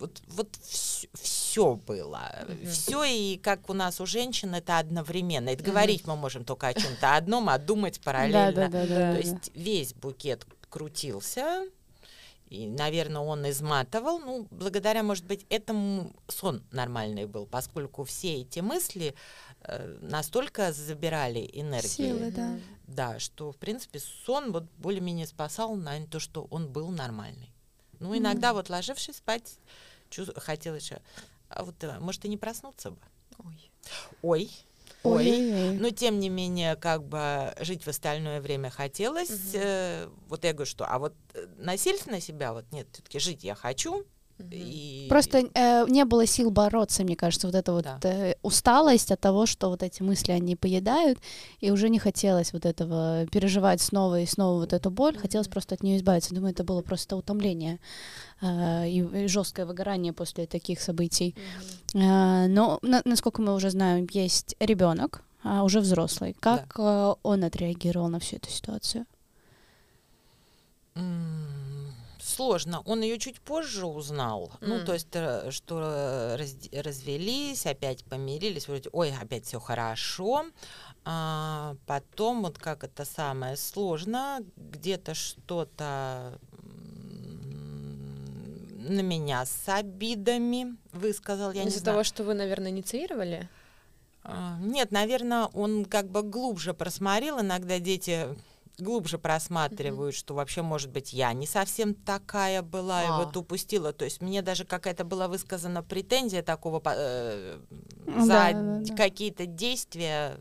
вот, 0.00 0.22
вот 0.28 0.56
все 0.60 1.74
было. 1.74 2.30
Mm-hmm. 2.32 2.70
Все, 2.70 3.04
и 3.04 3.36
как 3.36 3.70
у 3.70 3.74
нас 3.74 4.00
у 4.00 4.06
женщин, 4.06 4.54
это 4.54 4.78
одновременно. 4.78 5.50
Это 5.50 5.62
mm-hmm. 5.62 5.66
говорить 5.66 6.06
мы 6.06 6.16
можем 6.16 6.44
только 6.44 6.68
о 6.68 6.74
чем-то 6.74 7.16
одном, 7.16 7.48
а 7.48 7.58
думать 7.58 8.00
параллельно. 8.00 8.52
Да, 8.52 8.68
да, 8.68 8.86
да, 8.86 8.86
да, 8.86 9.12
То 9.12 9.18
есть 9.18 9.50
весь 9.54 9.94
букет 9.94 10.46
крутился, 10.68 11.66
и, 12.50 12.66
наверное, 12.66 13.22
он 13.22 13.48
изматывал. 13.48 14.18
Ну, 14.18 14.48
благодаря, 14.50 15.04
может 15.04 15.24
быть, 15.24 15.46
этому 15.50 16.12
сон 16.26 16.64
нормальный 16.72 17.26
был, 17.26 17.46
поскольку 17.46 18.02
все 18.02 18.40
эти 18.40 18.58
мысли 18.58 19.14
э, 19.62 19.98
настолько 20.00 20.72
забирали 20.72 21.48
энергию. 21.52 21.90
Силы, 21.90 22.32
да. 22.32 22.58
Да, 22.88 23.18
что, 23.20 23.52
в 23.52 23.56
принципе, 23.56 24.00
сон 24.00 24.50
вот 24.50 24.64
более-менее 24.78 25.28
спасал, 25.28 25.76
наверное, 25.76 26.08
то, 26.08 26.18
что 26.18 26.48
он 26.50 26.66
был 26.66 26.88
нормальный. 26.88 27.52
Ну, 28.00 28.18
иногда 28.18 28.50
mm-hmm. 28.50 28.54
вот 28.54 28.68
ложившись 28.68 29.18
спать. 29.18 29.58
Хотела 30.36 30.76
еще, 30.76 31.00
а 31.48 31.64
вот, 31.64 31.82
э, 31.84 31.98
может, 31.98 32.24
и 32.24 32.28
не 32.28 32.36
проснуться 32.36 32.92
бы. 32.92 32.98
Ой. 33.38 33.70
Ой. 34.22 34.50
Ой, 35.02 35.78
но 35.78 35.90
тем 35.90 36.20
не 36.20 36.28
менее, 36.28 36.76
как 36.76 37.04
бы 37.04 37.54
жить 37.60 37.84
в 37.84 37.88
остальное 37.88 38.42
время 38.42 38.68
хотелось. 38.68 39.30
Угу. 39.30 39.54
Э, 39.54 40.08
вот 40.28 40.44
я 40.44 40.52
говорю, 40.52 40.70
что, 40.70 40.84
а 40.84 40.98
вот 40.98 41.14
э, 41.32 41.46
насильственно 41.56 42.20
себя, 42.20 42.52
вот 42.52 42.70
нет, 42.70 42.86
все-таки 42.92 43.18
жить 43.18 43.42
я 43.42 43.54
хочу, 43.54 44.04
и... 44.50 45.06
Просто 45.08 45.48
э, 45.54 45.86
не 45.88 46.04
было 46.04 46.26
сил 46.26 46.50
бороться, 46.50 47.04
мне 47.04 47.16
кажется, 47.16 47.46
вот 47.46 47.56
эта 47.56 47.72
вот 47.72 47.84
да. 47.84 47.98
э, 48.02 48.34
усталость 48.42 49.10
от 49.12 49.20
того, 49.20 49.46
что 49.46 49.68
вот 49.68 49.82
эти 49.82 50.02
мысли 50.02 50.32
они 50.32 50.56
поедают, 50.56 51.18
и 51.60 51.70
уже 51.70 51.88
не 51.88 51.98
хотелось 51.98 52.52
вот 52.52 52.66
этого 52.66 53.26
переживать 53.26 53.80
снова 53.80 54.20
и 54.20 54.26
снова 54.26 54.60
вот 54.60 54.72
эту 54.72 54.90
боль, 54.90 55.14
mm-hmm. 55.14 55.20
хотелось 55.20 55.48
просто 55.48 55.74
от 55.74 55.82
нее 55.82 55.96
избавиться. 55.96 56.34
Думаю, 56.34 56.52
это 56.52 56.64
было 56.64 56.82
просто 56.82 57.16
утомление 57.16 57.78
э, 58.40 58.88
и, 58.88 59.24
и 59.24 59.26
жесткое 59.28 59.66
выгорание 59.66 60.12
после 60.12 60.46
таких 60.46 60.80
событий. 60.80 61.34
Mm-hmm. 61.94 62.44
Э, 62.44 62.48
но 62.48 62.78
на, 62.82 63.02
насколько 63.04 63.42
мы 63.42 63.54
уже 63.54 63.70
знаем, 63.70 64.06
есть 64.12 64.56
ребенок, 64.60 65.22
а 65.42 65.64
уже 65.64 65.80
взрослый. 65.80 66.34
Как 66.40 66.74
да. 66.76 67.12
э, 67.12 67.14
он 67.22 67.44
отреагировал 67.44 68.08
на 68.08 68.18
всю 68.18 68.36
эту 68.36 68.50
ситуацию? 68.50 69.06
Mm 70.94 71.59
сложно. 72.30 72.82
Он 72.86 73.02
ее 73.02 73.18
чуть 73.18 73.40
позже 73.40 73.86
узнал. 73.86 74.52
Mm. 74.60 74.66
Ну, 74.66 74.84
то 74.84 74.94
есть, 74.94 75.08
э, 75.12 75.50
что 75.50 76.36
раз, 76.38 76.54
развелись, 76.72 77.66
опять 77.66 78.04
помирились, 78.04 78.68
вроде, 78.68 78.88
ой, 78.92 79.12
опять 79.20 79.44
все 79.44 79.60
хорошо. 79.60 80.46
А, 81.04 81.76
потом, 81.86 82.42
вот 82.42 82.58
как 82.58 82.84
это 82.84 83.04
самое 83.04 83.56
сложно, 83.56 84.40
где-то 84.56 85.14
что-то 85.14 86.38
на 88.90 89.00
меня 89.00 89.44
с 89.44 89.68
обидами 89.68 90.76
высказал. 90.92 91.52
Я 91.52 91.64
Из-за 91.64 91.84
того, 91.84 92.02
что 92.02 92.24
вы, 92.24 92.34
наверное, 92.34 92.70
инициировали? 92.70 93.48
А, 94.22 94.58
нет, 94.60 94.90
наверное, 94.90 95.46
он 95.46 95.84
как 95.84 96.10
бы 96.10 96.22
глубже 96.22 96.74
просмотрел. 96.74 97.40
Иногда 97.40 97.78
дети 97.78 98.28
глубже 98.78 99.18
просматривают, 99.18 100.14
mm-hmm. 100.14 100.18
что 100.18 100.34
вообще, 100.34 100.62
может 100.62 100.90
быть, 100.90 101.12
я 101.12 101.32
не 101.32 101.46
совсем 101.46 101.94
такая 101.94 102.62
была, 102.62 103.00
а. 103.00 103.04
и 103.04 103.24
вот 103.24 103.36
упустила. 103.36 103.92
То 103.92 104.04
есть 104.04 104.20
мне 104.20 104.42
даже 104.42 104.64
какая-то 104.64 105.04
была 105.04 105.28
высказана 105.28 105.82
претензия 105.82 106.42
такого 106.42 106.82
э, 106.84 107.58
за 108.06 108.26
да, 108.26 108.52
да, 108.52 108.80
да. 108.80 108.96
какие-то 108.96 109.46
действия. 109.46 110.40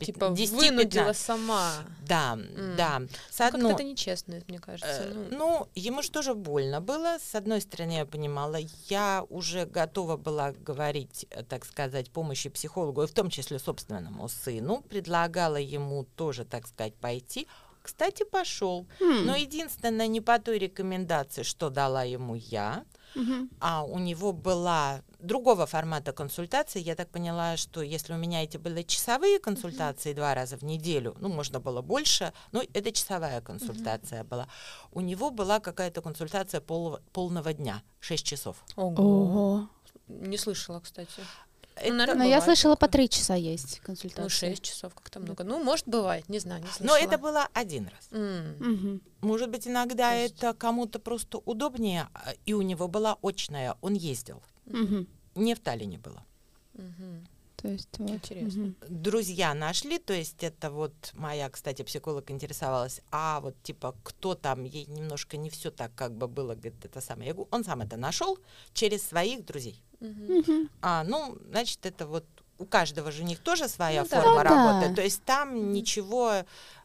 Типа 0.00 0.30
10, 0.30 0.52
вынудила 0.52 1.12
сама. 1.14 1.72
Да, 2.06 2.34
mm. 2.34 2.76
да. 2.76 3.00
С 3.30 3.38
ну, 3.38 3.46
одно... 3.46 3.68
Как-то 3.68 3.74
это 3.74 3.84
нечестно, 3.84 4.40
мне 4.46 4.58
кажется. 4.58 5.04
Э, 5.04 5.26
ну. 5.30 5.36
ну, 5.38 5.68
ему 5.74 6.02
же 6.02 6.10
тоже 6.10 6.34
больно 6.34 6.80
было. 6.80 7.16
С 7.18 7.34
одной 7.34 7.62
стороны, 7.62 7.92
я 7.92 8.04
понимала, 8.04 8.58
я 8.88 9.24
уже 9.30 9.64
готова 9.64 10.16
была 10.16 10.52
говорить, 10.52 11.26
так 11.48 11.64
сказать, 11.64 12.10
помощи 12.10 12.50
психологу, 12.50 13.04
и 13.04 13.06
в 13.06 13.12
том 13.12 13.30
числе 13.30 13.58
собственному 13.58 14.28
сыну. 14.28 14.82
Предлагала 14.88 15.56
ему 15.56 16.04
тоже, 16.16 16.44
так 16.44 16.66
сказать, 16.66 16.94
пойти 16.94 17.46
кстати, 17.88 18.24
пошел. 18.24 18.86
Mm. 19.00 19.22
Но 19.24 19.34
единственное, 19.36 20.08
не 20.08 20.20
по 20.20 20.38
той 20.38 20.58
рекомендации, 20.58 21.42
что 21.42 21.70
дала 21.70 22.02
ему 22.04 22.34
я, 22.34 22.84
Мгм. 23.14 23.48
а 23.60 23.82
у 23.84 23.98
него 23.98 24.32
была 24.32 25.00
другого 25.18 25.64
формата 25.66 26.12
консультации. 26.12 26.82
Я 26.82 26.94
так 26.94 27.08
поняла, 27.08 27.56
что 27.56 27.80
если 27.82 28.12
у 28.14 28.18
меня 28.18 28.42
эти 28.44 28.58
были 28.58 28.82
часовые 28.82 29.38
консультации 29.38 30.12
два 30.14 30.34
раза 30.34 30.56
в 30.58 30.62
неделю, 30.64 31.16
ну, 31.20 31.28
можно 31.28 31.60
было 31.60 31.80
больше, 31.82 32.32
но 32.52 32.62
это 32.74 32.92
часовая 32.92 33.40
консультация 33.40 34.22
была. 34.24 34.46
У 34.92 35.00
него 35.00 35.30
была 35.30 35.58
какая-то 35.60 36.02
консультация 36.02 36.60
пол- 36.60 36.98
полного 37.12 37.52
дня, 37.54 37.82
6 38.00 38.26
часов. 38.26 38.56
Ого. 38.76 39.02
Ого. 39.02 39.68
Не 40.08 40.36
слышала, 40.38 40.80
кстати. 40.80 41.22
Это- 41.80 41.92
наверное, 41.94 42.24
Но 42.24 42.30
я 42.30 42.40
слышала 42.40 42.76
по 42.76 42.88
три 42.88 43.08
часа 43.08 43.34
есть 43.34 43.80
консультация. 43.80 44.22
Ну, 44.22 44.28
6 44.56 44.62
часов 44.62 44.94
как-то 44.94 45.20
много. 45.20 45.44
Ну, 45.44 45.62
может, 45.62 45.86
бывает, 45.88 46.28
не 46.28 46.38
знаю, 46.38 46.62
не 46.62 46.68
слышала. 46.68 46.98
но 46.98 47.04
это 47.04 47.18
было 47.18 47.48
один 47.52 47.88
раз. 47.88 48.08
Мгм. 48.10 49.00
Может 49.20 49.50
быть, 49.50 49.66
иногда 49.66 50.12
есть- 50.14 50.36
это 50.36 50.54
кому-то 50.54 50.98
просто 50.98 51.38
удобнее, 51.38 52.08
а, 52.14 52.32
и 52.46 52.52
у 52.54 52.62
него 52.62 52.88
была 52.88 53.16
очная, 53.22 53.76
он 53.80 53.94
ездил. 53.94 54.42
Мгм. 54.66 55.06
Не 55.34 55.54
в 55.54 55.60
Таллине 55.60 55.98
было. 55.98 56.22
Мгм. 56.74 57.26
То 57.56 57.66
есть 57.68 57.88
вот. 57.98 58.10
Интересно. 58.10 58.62
мгм. 58.62 58.76
друзья 58.88 59.52
нашли, 59.52 59.98
то 59.98 60.12
есть 60.12 60.44
это 60.44 60.70
вот 60.70 60.92
моя, 61.14 61.50
кстати, 61.50 61.82
психолог 61.82 62.30
интересовалась, 62.30 63.00
а 63.10 63.40
вот 63.40 63.60
типа 63.64 63.96
кто 64.04 64.36
там, 64.36 64.62
ей 64.64 64.86
немножко 64.86 65.36
не 65.36 65.50
все 65.50 65.72
так 65.72 65.92
как 65.96 66.12
бы 66.12 66.28
было, 66.28 66.54
говорит, 66.54 66.84
это 66.84 67.00
самое. 67.00 67.28
Я 67.28 67.34
говорю, 67.34 67.48
он 67.50 67.64
сам 67.64 67.80
это 67.80 67.96
нашел 67.96 68.38
через 68.74 69.02
своих 69.02 69.44
друзей. 69.44 69.82
А, 70.82 71.04
ну, 71.04 71.36
значит, 71.50 71.84
это 71.86 72.06
вот 72.06 72.24
у 72.58 72.64
каждого 72.66 73.10
же 73.12 73.22
у 73.22 73.26
них 73.26 73.38
тоже 73.40 73.68
своя 73.68 74.02
Ну 74.02 74.08
да. 74.08 74.20
форма 74.20 74.42
да. 74.42 74.44
работы. 74.44 74.94
То 74.94 75.02
есть 75.02 75.22
там 75.24 75.72
ничего 75.72 76.32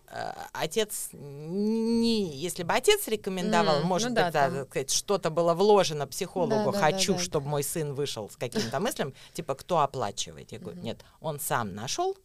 э, 0.08 0.34
отец 0.54 1.10
не, 1.14 2.36
если 2.38 2.62
бы 2.64 2.74
отец 2.74 3.08
рекомендовал, 3.08 3.78
М, 3.82 3.88
может 3.88 4.10
ну 4.10 4.16
быть, 4.16 4.24
да, 4.26 4.32
да, 4.32 4.56
там. 4.56 4.66
сказать, 4.68 4.92
что-то 4.92 5.32
было 5.32 5.54
вложено 5.56 6.06
психологу, 6.06 6.72
Да, 6.72 6.72
да, 6.72 6.80
хочу, 6.80 7.14
да, 7.14 7.18
да. 7.18 7.24
чтобы 7.24 7.48
мой 7.48 7.64
сын 7.64 7.94
вышел 7.96 8.30
с 8.30 8.36
каким-то 8.36 8.80
мыслям, 8.80 9.14
типа, 9.34 9.56
кто 9.56 9.80
оплачивает? 9.80 10.52
Я 10.52 10.60
говорю, 10.60 10.80
нет, 10.80 11.04
он 11.22 11.40
сам 11.40 11.74
нашел, 11.74 12.16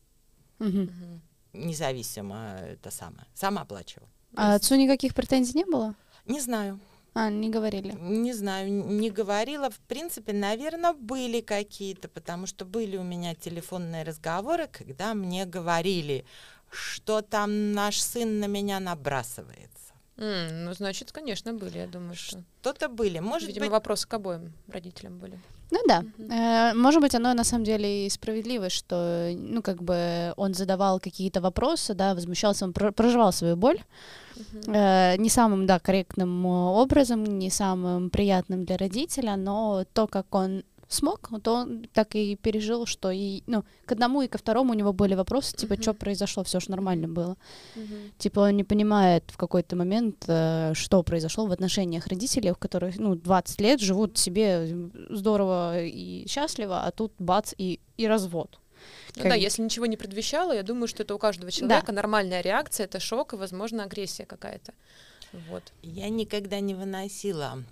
независимо 1.52 2.58
это 2.62 2.90
самое, 2.90 3.26
сам 3.34 3.58
оплачивал. 3.58 4.08
А 4.36 4.54
отцу 4.54 4.74
никаких 4.76 5.14
претензий 5.14 5.56
не 5.56 5.64
было? 5.64 5.94
Не 6.26 6.40
знаю, 6.40 6.78
А, 7.20 7.30
не 7.30 7.50
говорили. 7.50 7.96
не 8.00 8.32
знаю, 8.32 8.70
не 8.70 9.10
говорила. 9.10 9.70
В 9.70 9.78
принципе, 9.80 10.32
наверное, 10.32 10.92
были 10.92 11.40
какие-то, 11.40 12.08
потому 12.08 12.46
что 12.46 12.64
были 12.64 12.96
у 12.96 13.02
меня 13.02 13.34
телефонные 13.34 14.04
разговоры, 14.04 14.68
когда 14.70 15.14
мне 15.14 15.44
говорили, 15.44 16.24
что 16.70 17.20
там 17.22 17.72
наш 17.72 18.00
сын 18.00 18.38
на 18.38 18.46
меня 18.46 18.78
набрасывается. 18.78 19.94
М, 20.16 20.64
Ну, 20.64 20.74
значит, 20.74 21.10
конечно, 21.12 21.52
были, 21.54 21.78
я 21.78 21.86
думаю, 21.88 22.14
что. 22.14 22.42
Что-то 22.60 22.88
были. 22.88 23.18
Может 23.18 23.48
Видимо, 23.48 23.66
быть, 23.66 23.72
вопросы 23.72 24.06
к 24.06 24.14
обоим 24.14 24.52
родителям 24.68 25.18
были. 25.18 25.40
Ну 25.70 25.78
да. 25.86 26.02
Э, 26.30 26.74
Может 26.74 27.00
быть, 27.02 27.14
оно 27.14 27.34
на 27.34 27.44
самом 27.44 27.64
деле 27.64 28.06
и 28.06 28.10
справедливо, 28.10 28.68
что, 28.70 29.30
ну, 29.36 29.62
как 29.62 29.82
бы 29.82 30.32
он 30.36 30.54
задавал 30.54 30.98
какие-то 31.00 31.40
вопросы, 31.40 31.94
да, 31.94 32.14
возмущался, 32.14 32.64
он 32.64 32.72
про- 32.72 32.92
проживал 32.92 33.32
свою 33.32 33.56
боль 33.56 33.78
э, 34.66 35.16
не 35.18 35.28
самым, 35.28 35.66
да, 35.66 35.78
корректным 35.78 36.46
э, 36.46 36.50
образом, 36.82 37.24
не 37.24 37.50
самым 37.50 38.08
приятным 38.10 38.64
для 38.64 38.76
родителя, 38.76 39.36
но 39.36 39.84
то, 39.92 40.06
как 40.06 40.34
он 40.34 40.62
смог, 40.88 41.30
то 41.42 41.52
он 41.54 41.86
так 41.92 42.14
и 42.16 42.36
пережил, 42.36 42.86
что 42.86 43.10
и, 43.10 43.42
ну, 43.46 43.62
к 43.86 43.92
одному 43.92 44.22
и 44.22 44.28
ко 44.28 44.38
второму 44.38 44.72
у 44.72 44.74
него 44.74 44.92
были 44.92 45.14
вопросы, 45.14 45.54
типа, 45.56 45.74
Мгм. 45.74 45.82
что 45.82 45.94
произошло, 45.94 46.42
все 46.44 46.60
же 46.60 46.70
нормально 46.70 47.08
было. 47.08 47.36
Мгм. 47.76 48.12
Типа 48.18 48.40
он 48.40 48.56
не 48.56 48.64
понимает 48.64 49.24
в 49.28 49.36
какой-то 49.36 49.76
момент, 49.76 50.24
э, 50.28 50.72
что 50.74 51.02
произошло 51.02 51.46
в 51.46 51.52
отношениях 51.52 52.06
родителей, 52.06 52.50
у 52.52 52.54
которых, 52.54 52.98
ну, 52.98 53.14
20 53.14 53.60
лет 53.60 53.80
живут 53.80 54.16
себе 54.18 54.66
здорово 55.10 55.84
и 55.84 56.26
счастливо, 56.28 56.84
а 56.84 56.90
тут 56.90 57.12
бац 57.18 57.52
и, 57.58 57.80
и 57.98 58.06
развод. 58.08 58.58
Ну 59.16 59.22
Как- 59.22 59.32
да, 59.32 59.34
если 59.34 59.62
ничего 59.62 59.86
не 59.86 59.96
предвещало, 59.96 60.52
я 60.54 60.62
думаю, 60.62 60.86
что 60.88 61.02
это 61.02 61.14
у 61.14 61.18
каждого 61.18 61.50
человека 61.50 61.92
нормальная 61.92 62.40
реакция, 62.42 62.84
это 62.86 63.00
шок 63.00 63.32
и, 63.32 63.36
возможно, 63.36 63.82
агрессия 63.84 64.24
какая-то. 64.24 64.72
Вот. 65.32 65.72
я 65.82 66.08
никогда 66.08 66.60
не 66.60 66.74
выносила 66.74 67.62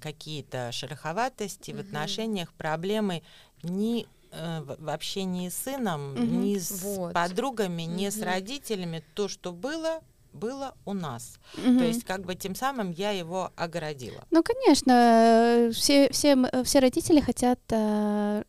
какие-то 0.00 0.72
шероховатости 0.72 1.70
в 1.72 1.74
Мгм. 1.74 1.86
отношениях, 1.86 2.52
проблемы 2.54 3.22
ни 3.62 4.06
э, 4.32 4.60
в 4.60 4.76
в 4.84 4.88
общении 4.90 5.48
с 5.48 5.56
сыном, 5.56 6.14
Мгм. 6.14 6.42
ни 6.42 6.58
с 6.58 6.82
Вот. 6.82 7.14
подругами, 7.14 7.82
ни 7.82 8.08
с 8.08 8.20
родителями. 8.20 9.02
То, 9.14 9.28
что 9.28 9.52
было, 9.52 10.00
было 10.32 10.74
у 10.84 10.92
нас. 10.94 11.38
Мгм. 11.56 11.78
То 11.78 11.84
есть, 11.84 12.04
как 12.04 12.24
бы 12.24 12.34
тем 12.34 12.54
самым 12.54 12.90
я 12.90 13.12
его 13.12 13.50
огородила. 13.56 14.24
Ну, 14.30 14.42
конечно, 14.42 14.92
э, 14.92 15.70
все, 15.72 16.10
все, 16.10 16.34
э, 16.52 16.64
все 16.64 16.80
родители 16.80 17.20
хотят, 17.20 17.60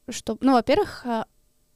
чтобы... 0.09 0.39
Ну, 0.41 0.53
во-первых, 0.53 1.05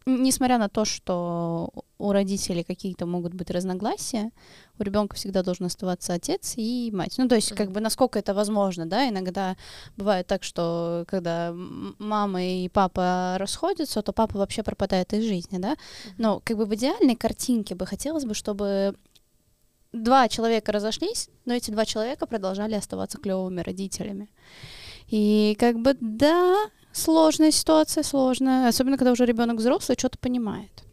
несмотря 0.05 0.57
на 0.57 0.67
то, 0.67 0.83
что 0.83 1.71
у 2.01 2.11
родителей 2.11 2.63
какие-то 2.63 3.05
могут 3.05 3.33
быть 3.33 3.51
разногласия, 3.51 4.31
у 4.79 4.83
ребенка 4.83 5.15
всегда 5.15 5.43
должен 5.43 5.67
оставаться 5.67 6.13
отец 6.13 6.53
и 6.57 6.89
мать. 6.93 7.15
Ну, 7.17 7.27
то 7.27 7.35
есть, 7.35 7.53
как 7.53 7.71
бы, 7.71 7.79
насколько 7.79 8.17
это 8.17 8.33
возможно, 8.33 8.85
да, 8.85 9.07
иногда 9.07 9.55
бывает 9.97 10.27
так, 10.27 10.43
что 10.43 11.05
когда 11.07 11.53
мама 11.53 12.43
и 12.43 12.69
папа 12.69 13.35
расходятся, 13.37 14.01
то 14.01 14.13
папа 14.13 14.39
вообще 14.39 14.63
пропадает 14.63 15.13
из 15.13 15.23
жизни, 15.23 15.59
да. 15.59 15.75
Но, 16.17 16.41
как 16.43 16.57
бы, 16.57 16.65
в 16.65 16.73
идеальной 16.73 17.15
картинке 17.15 17.75
бы 17.75 17.85
хотелось 17.85 18.25
бы, 18.25 18.33
чтобы 18.33 18.95
два 19.93 20.27
человека 20.27 20.71
разошлись, 20.71 21.29
но 21.45 21.53
эти 21.53 21.71
два 21.71 21.85
человека 21.85 22.25
продолжали 22.25 22.75
оставаться 22.75 23.17
клевыми 23.17 23.61
родителями. 23.61 24.29
И 25.07 25.55
как 25.59 25.79
бы 25.79 25.95
да, 25.99 26.55
сложная 26.93 27.51
ситуация, 27.51 28.03
сложная, 28.03 28.69
особенно 28.69 28.97
когда 28.97 29.11
уже 29.11 29.25
ребенок 29.25 29.57
взрослый, 29.57 29.97
что-то 29.97 30.17
понимает. 30.17 30.83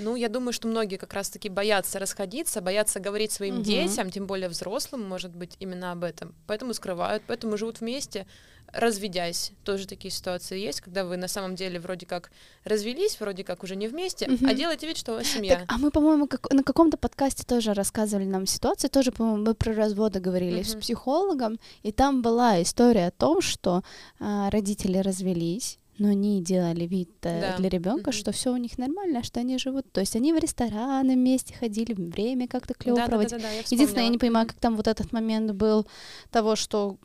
Ну, 0.00 0.16
я 0.16 0.28
думаю, 0.28 0.52
что 0.52 0.68
многие 0.68 0.96
как 0.96 1.12
раз-таки 1.14 1.48
боятся 1.48 1.98
расходиться, 1.98 2.60
боятся 2.60 3.00
говорить 3.00 3.32
своим 3.32 3.56
Мгм. 3.56 3.62
детям, 3.64 4.10
тем 4.10 4.26
более 4.26 4.48
взрослым, 4.48 5.06
может 5.08 5.34
быть, 5.36 5.56
именно 5.60 5.92
об 5.92 6.04
этом. 6.04 6.34
Поэтому 6.46 6.74
скрывают, 6.74 7.22
поэтому 7.26 7.56
живут 7.56 7.80
вместе, 7.80 8.26
разведясь. 8.72 9.52
Тоже 9.64 9.86
такие 9.86 10.10
ситуации 10.12 10.58
есть, 10.58 10.80
когда 10.80 11.04
вы 11.04 11.16
на 11.16 11.26
самом 11.28 11.56
деле 11.56 11.80
вроде 11.80 12.06
как 12.06 12.30
развелись, 12.64 13.18
вроде 13.20 13.42
как 13.42 13.64
уже 13.64 13.74
не 13.76 13.88
вместе, 13.88 14.26
а 14.26 14.30
Мгм. 14.30 14.54
делаете 14.56 14.86
вид, 14.86 14.96
что 14.96 15.20
семья. 15.24 15.58
Так, 15.58 15.64
а 15.68 15.78
мы, 15.78 15.90
по-моему, 15.90 16.26
как- 16.28 16.52
на 16.52 16.62
каком-то 16.62 16.96
подкасте 16.96 17.42
тоже 17.44 17.74
рассказывали 17.74 18.26
нам 18.26 18.46
ситуацию, 18.46 18.88
тоже, 18.90 19.10
по-моему, 19.10 19.44
мы 19.44 19.54
про 19.54 19.74
разводы 19.74 20.20
говорили 20.20 20.62
с 20.62 20.70
Мгм. 20.74 20.80
психологом, 20.82 21.58
и 21.82 21.90
там 21.92 22.22
была 22.22 22.62
история 22.62 23.08
о 23.08 23.10
том, 23.10 23.40
что 23.40 23.82
а, 24.20 24.50
родители 24.50 24.98
развелись, 24.98 25.78
но 26.00 26.08
они 26.08 26.42
делали 26.42 26.86
вид 26.86 27.10
э, 27.22 27.40
Да. 27.40 27.56
для 27.58 27.68
ребенка, 27.68 28.10
Мгм. 28.10 28.12
что 28.12 28.32
все 28.32 28.52
у 28.52 28.56
них 28.56 28.78
нормально, 28.78 29.22
что 29.22 29.38
они 29.40 29.58
живут. 29.58 29.92
То 29.92 30.00
есть 30.00 30.16
они 30.16 30.32
в 30.32 30.38
рестораны 30.38 31.14
вместе 31.14 31.54
ходили, 31.54 31.92
время 31.92 32.48
как-то 32.48 32.74
клево 32.74 32.96
Да, 32.96 33.06
да, 33.06 33.18
да, 33.18 33.28
да, 33.28 33.38
да, 33.38 33.50
я 33.50 33.60
Единственное, 33.70 34.04
я 34.04 34.08
не 34.08 34.18
понимаю, 34.18 34.46
как 34.48 34.56
там 34.56 34.76
вот 34.76 34.88
этот 34.88 35.12
момент 35.12 35.52
был 35.52 35.86
того, 36.30 36.56
что 36.56 36.96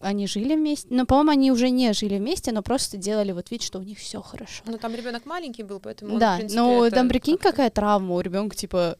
они 0.00 0.26
жили 0.26 0.54
вместе. 0.54 0.88
Но, 0.90 1.06
по-моему, 1.06 1.30
они 1.30 1.50
уже 1.52 1.70
не 1.70 1.92
жили 1.94 2.18
вместе, 2.18 2.52
но 2.52 2.62
просто 2.62 2.96
делали 2.96 3.32
вот 3.32 3.50
вид, 3.50 3.62
что 3.62 3.78
у 3.78 3.82
них 3.82 3.98
все 3.98 4.20
хорошо. 4.20 4.62
Ну, 4.66 4.76
там 4.76 4.94
ребенок 4.94 5.24
маленький 5.26 5.62
был, 5.62 5.80
поэтому 5.80 6.12
он, 6.12 6.16
в 6.16 6.20
да, 6.20 6.36
принципе, 6.36 6.60
ну 6.60 6.84
это 6.84 6.96
там 6.96 7.08
прикинь, 7.08 7.38
какая 7.38 7.70
травма 7.70 8.14
у 8.16 8.20
ребенка, 8.20 8.54
типа, 8.56 8.98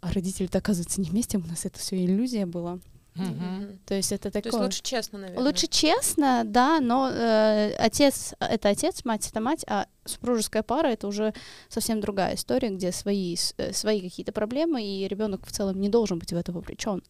а 0.00 0.12
родители-то 0.12 0.58
оказывается 0.58 1.00
не 1.00 1.10
вместе, 1.10 1.38
у 1.38 1.46
нас 1.46 1.64
это 1.66 1.78
все 1.78 2.02
иллюзия 2.04 2.46
была. 2.46 2.78
Мгм. 3.14 3.78
То 3.86 3.94
есть 3.94 4.12
это 4.12 4.30
То 4.30 4.38
есть 4.38 4.50
такое. 4.50 4.62
лучше 4.62 4.82
честно, 4.82 5.18
наверное. 5.18 5.44
Лучше 5.44 5.66
честно, 5.66 6.42
да, 6.44 6.80
но 6.80 7.10
э, 7.10 7.74
отец 7.78 8.34
это 8.38 8.68
отец, 8.68 9.04
мать 9.04 9.28
это 9.28 9.40
мать, 9.40 9.64
а 9.68 9.86
супружеская 10.04 10.62
пара 10.62 10.88
это 10.88 11.08
уже 11.08 11.34
совсем 11.68 12.00
другая 12.00 12.34
история, 12.36 12.70
где 12.70 12.92
свои 12.92 13.36
э, 13.56 13.72
свои 13.72 14.00
какие-то 14.00 14.32
проблемы, 14.32 14.82
и 14.82 15.08
ребенок 15.08 15.46
в 15.46 15.52
целом 15.52 15.80
не 15.80 15.88
должен 15.88 16.18
быть 16.18 16.32
в 16.32 16.36
это 16.36 16.52
вовлечен, 16.52 17.02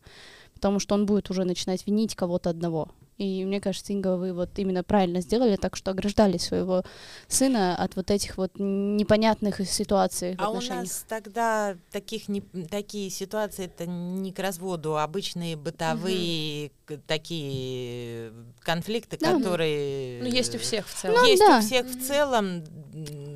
потому 0.55 0.79
что 0.79 0.95
он 0.95 1.07
будет 1.07 1.31
уже 1.31 1.45
начинать 1.45 1.87
винить 1.87 2.15
кого-то 2.15 2.51
одного. 2.51 2.89
И 3.21 3.45
мне 3.45 3.61
кажется, 3.61 3.93
Инга, 3.93 4.17
вы 4.17 4.33
вот 4.33 4.59
именно 4.59 4.83
правильно 4.83 5.21
сделали, 5.21 5.57
так 5.57 5.77
что 5.77 5.91
ограждали 5.91 6.39
своего 6.39 6.83
сына 7.29 7.77
от 7.77 7.95
вот 7.95 8.11
этих 8.11 8.39
вот 8.39 8.53
непонятных 8.59 9.61
ситуаций 9.69 10.37
в 10.37 10.41
А 10.41 10.49
у 10.49 10.59
нас 10.63 11.05
тогда 11.07 11.77
таких 11.93 12.29
не, 12.29 12.41
такие 12.41 13.11
ситуации 13.11 13.67
это 13.67 13.85
не 13.85 14.33
к 14.33 14.39
разводу, 14.39 14.97
а 14.97 15.05
обычные 15.05 15.57
бытовые 15.57 16.71
к- 16.87 16.97
такие 17.07 18.33
конфликты, 18.61 19.19
Да. 19.21 19.37
которые 19.37 20.23
Ну, 20.23 20.27
есть 20.29 20.55
у 20.55 20.59
всех 20.59 20.89
в 20.89 20.95
целом. 20.95 21.23
есть 21.27 21.43
да. 21.47 21.59
у 21.59 21.61
всех 21.61 21.87
в 21.87 22.07
целом. 22.07 22.65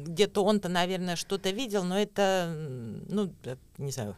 Где-то 0.06 0.42
он-то, 0.44 0.70
наверное, 0.70 1.16
что-то 1.16 1.50
видел, 1.50 1.84
но 1.84 1.98
это, 1.98 2.54
ну, 3.08 3.30
э, 3.44 3.56
не 3.76 3.92
знаю, 3.92 4.16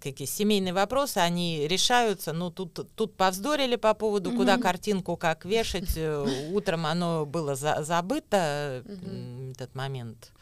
какие 0.00 0.26
семейные 0.26 0.72
вопросы, 0.72 1.18
они 1.18 1.66
решаются. 1.68 2.32
Ну, 2.32 2.50
тут, 2.50 2.88
тут 2.96 3.14
повздорили 3.16 3.76
по 3.76 3.94
поводу, 3.94 4.30
куда 4.32 4.54
Мгм. 4.54 4.62
Картинку 5.02 5.16
как 5.16 5.44
вешать. 5.44 5.92
э, 5.96 6.50
Утром 6.52 6.86
оно 6.86 7.26
было 7.26 7.54
за- 7.54 7.82
забыто, 7.82 8.84
этот 9.52 9.74
момент. 9.74 10.32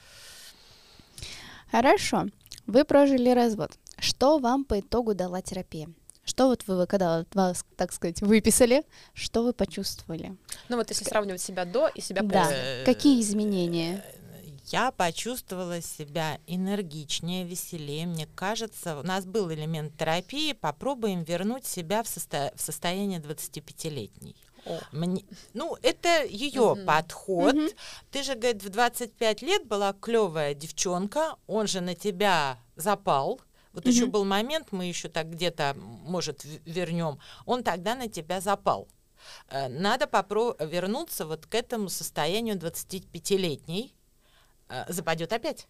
Хорошо. 1.70 2.27
Вы 2.66 2.85
прожили 2.85 3.31
развод. 3.31 3.70
Что 3.99 4.38
вам 4.38 4.64
по 4.64 4.81
итогу 4.81 5.14
дала 5.14 5.40
терапия? 5.42 5.88
Что 6.25 6.49
вот 6.49 6.62
вы, 6.66 6.87
когда 6.87 7.25
вас, 7.35 7.64
так 7.77 7.92
сказать, 7.92 8.20
выписали, 8.23 8.85
что 9.14 9.42
вы 9.42 9.53
почувствовали? 9.53 10.37
Ну 10.68 10.77
вот 10.77 10.88
если 10.90 11.05
сравнивать 11.05 11.40
себя 11.40 11.64
до 11.64 11.88
и 11.88 12.01
себя 12.01 12.23
Да. 12.23 12.44
после. 12.44 12.83
Какие 12.85 13.20
изменения? 13.20 14.05
Я 14.66 14.92
почувствовала 14.92 15.81
себя 15.81 16.38
энергичнее, 16.46 17.44
веселее. 17.44 18.07
Мне 18.07 18.29
кажется, 18.37 19.01
у 19.01 19.03
нас 19.03 19.25
был 19.27 19.51
элемент 19.53 19.96
терапии. 19.96 20.53
Попробуем 20.53 21.25
вернуть 21.25 21.66
себя 21.66 22.05
в, 22.05 22.07
состо- 22.07 22.53
в 22.55 22.61
состояние 22.61 23.18
25-летней. 23.18 24.37
О. 24.66 24.79
Мне, 24.92 25.25
ну, 25.55 25.77
это 25.83 26.25
ее 26.25 26.75
Мгм. 26.75 26.87
подход. 26.87 27.55
Мгм. 27.55 27.68
Ты 28.11 28.23
же, 28.23 28.35
говорит, 28.35 28.62
в 28.62 28.68
25 28.68 29.42
лет 29.42 29.66
была 29.66 29.92
клевая 29.92 30.55
девчонка, 30.55 31.37
он 31.46 31.66
же 31.66 31.81
на 31.81 31.94
тебя 31.94 32.59
запал. 32.77 33.40
Вот 33.73 33.87
еще 33.87 34.03
Мгм. 34.05 34.11
был 34.11 34.25
момент, 34.25 34.68
мы 34.73 34.85
еще 34.87 35.09
так 35.09 35.31
где-то, 35.31 35.75
может, 35.77 36.44
вернем. 36.44 37.18
Он 37.46 37.62
тогда 37.62 37.94
на 37.94 38.09
тебя 38.09 38.40
запал. 38.40 38.88
Э, 39.49 39.68
Надо 39.68 40.07
попро- 40.07 40.57
вернуться 40.66 41.27
вот 41.27 41.46
к 41.46 41.55
этому 41.55 41.88
состоянию 41.88 42.57
25-летней. 42.57 43.94
Э, 44.68 44.85
Западет 44.92 45.33
опять. 45.33 45.68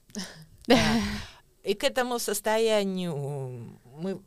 И 1.62 1.74
к 1.74 1.84
этому 1.84 2.18
состоянию 2.18 3.14
мы 3.84 4.20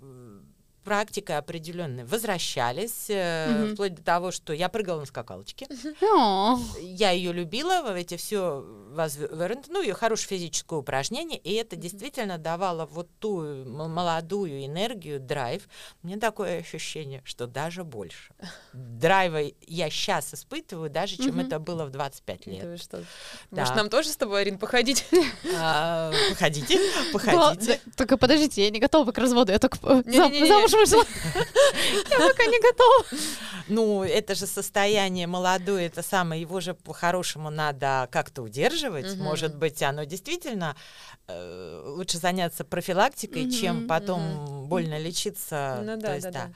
практикой 0.84 1.38
определенной 1.38 2.04
возвращались, 2.06 3.06
э, 3.10 3.50
Мгм. 3.50 3.74
вплоть 3.74 3.96
до 3.96 4.04
того, 4.04 4.32
что 4.32 4.54
я 4.54 4.69
прыгала 4.69 5.00
на 5.02 5.06
скакалочке. 5.06 5.67
О, 6.02 6.58
Я 6.82 7.12
ее 7.12 7.32
любила, 7.34 7.96
эти 7.96 8.17
все 8.17 8.63
ну, 9.69 9.82
ее 9.82 9.93
хорошее 9.93 10.30
физическое 10.38 10.80
упражнение, 10.80 11.39
и 11.39 11.54
это 11.54 11.76
действительно 11.76 12.38
давало 12.38 12.86
вот 12.86 13.08
ту 13.19 13.41
молодую 13.65 14.65
энергию, 14.65 15.19
драйв. 15.19 15.67
Мне 16.04 16.17
такое 16.17 16.60
ощущение, 16.60 17.22
что 17.26 17.48
даже 17.48 17.84
больше. 17.84 18.34
Драйва 18.74 19.39
я 19.65 19.89
сейчас 19.89 20.34
испытываю, 20.34 20.89
даже 20.89 21.17
чем 21.17 21.30
Мгм. 21.38 21.39
это 21.48 21.60
было 21.60 21.86
в 21.86 21.89
25 21.91 22.41
Да 22.46 22.52
лет. 22.52 22.63
вы 22.65 22.78
что? 22.78 23.04
Да. 23.52 23.62
Может, 23.62 23.76
нам 23.76 23.89
тоже 23.89 24.10
с 24.10 24.17
тобой, 24.17 24.41
Арин, 24.41 24.58
походить? 24.60 25.06
А, 25.56 26.12
Походите, 26.30 26.78
да, 26.78 27.04
походите. 27.13 27.80
да, 27.86 27.91
Только 27.98 28.17
подождите, 28.17 28.63
я 28.63 28.69
не 28.69 28.80
готова 28.80 29.12
к 29.12 29.17
разводу, 29.17 29.52
я 29.52 29.60
только 29.60 29.78
зам- 29.82 30.04
Не-не-не-не. 30.06 30.48
Замуж 30.73 30.89
вышла. 30.89 31.05
Я 32.09 32.27
пока 32.29 32.45
не 32.45 32.59
готова. 32.59 33.05
Ну, 33.67 34.03
это 34.03 34.36
же 34.36 34.45
состояние 34.45 35.27
молодое, 35.27 35.88
это 35.88 36.01
самое, 36.01 36.41
его 36.41 36.59
же 36.59 36.73
по-хорошему 36.73 37.49
надо 37.49 38.07
как-то 38.12 38.41
удерживать. 38.41 39.15
Может 39.17 39.55
быть, 39.55 39.81
оно 39.81 40.03
действительно 40.03 40.75
э, 41.27 41.81
лучше 41.86 42.17
заняться 42.17 42.63
профилактикой, 42.63 43.49
чем 43.51 43.88
потом 43.88 44.67
больно 44.67 44.99
лечиться. 44.99 45.79
Ну 45.83 45.97
да, 45.97 46.19
да, 46.19 46.51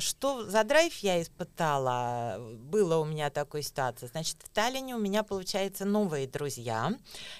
Что 0.00 0.44
за 0.44 0.64
драйв 0.64 0.94
я 0.98 1.22
испытала? 1.22 2.36
Было 2.58 2.98
у 2.98 3.04
меня 3.04 3.30
такой 3.30 3.62
ситуация. 3.62 4.08
Значит, 4.08 4.36
в 4.44 4.48
Таллине 4.50 4.94
у 4.94 4.98
меня, 4.98 5.22
получается, 5.22 5.84
новые 5.84 6.26
друзья. 6.26 6.92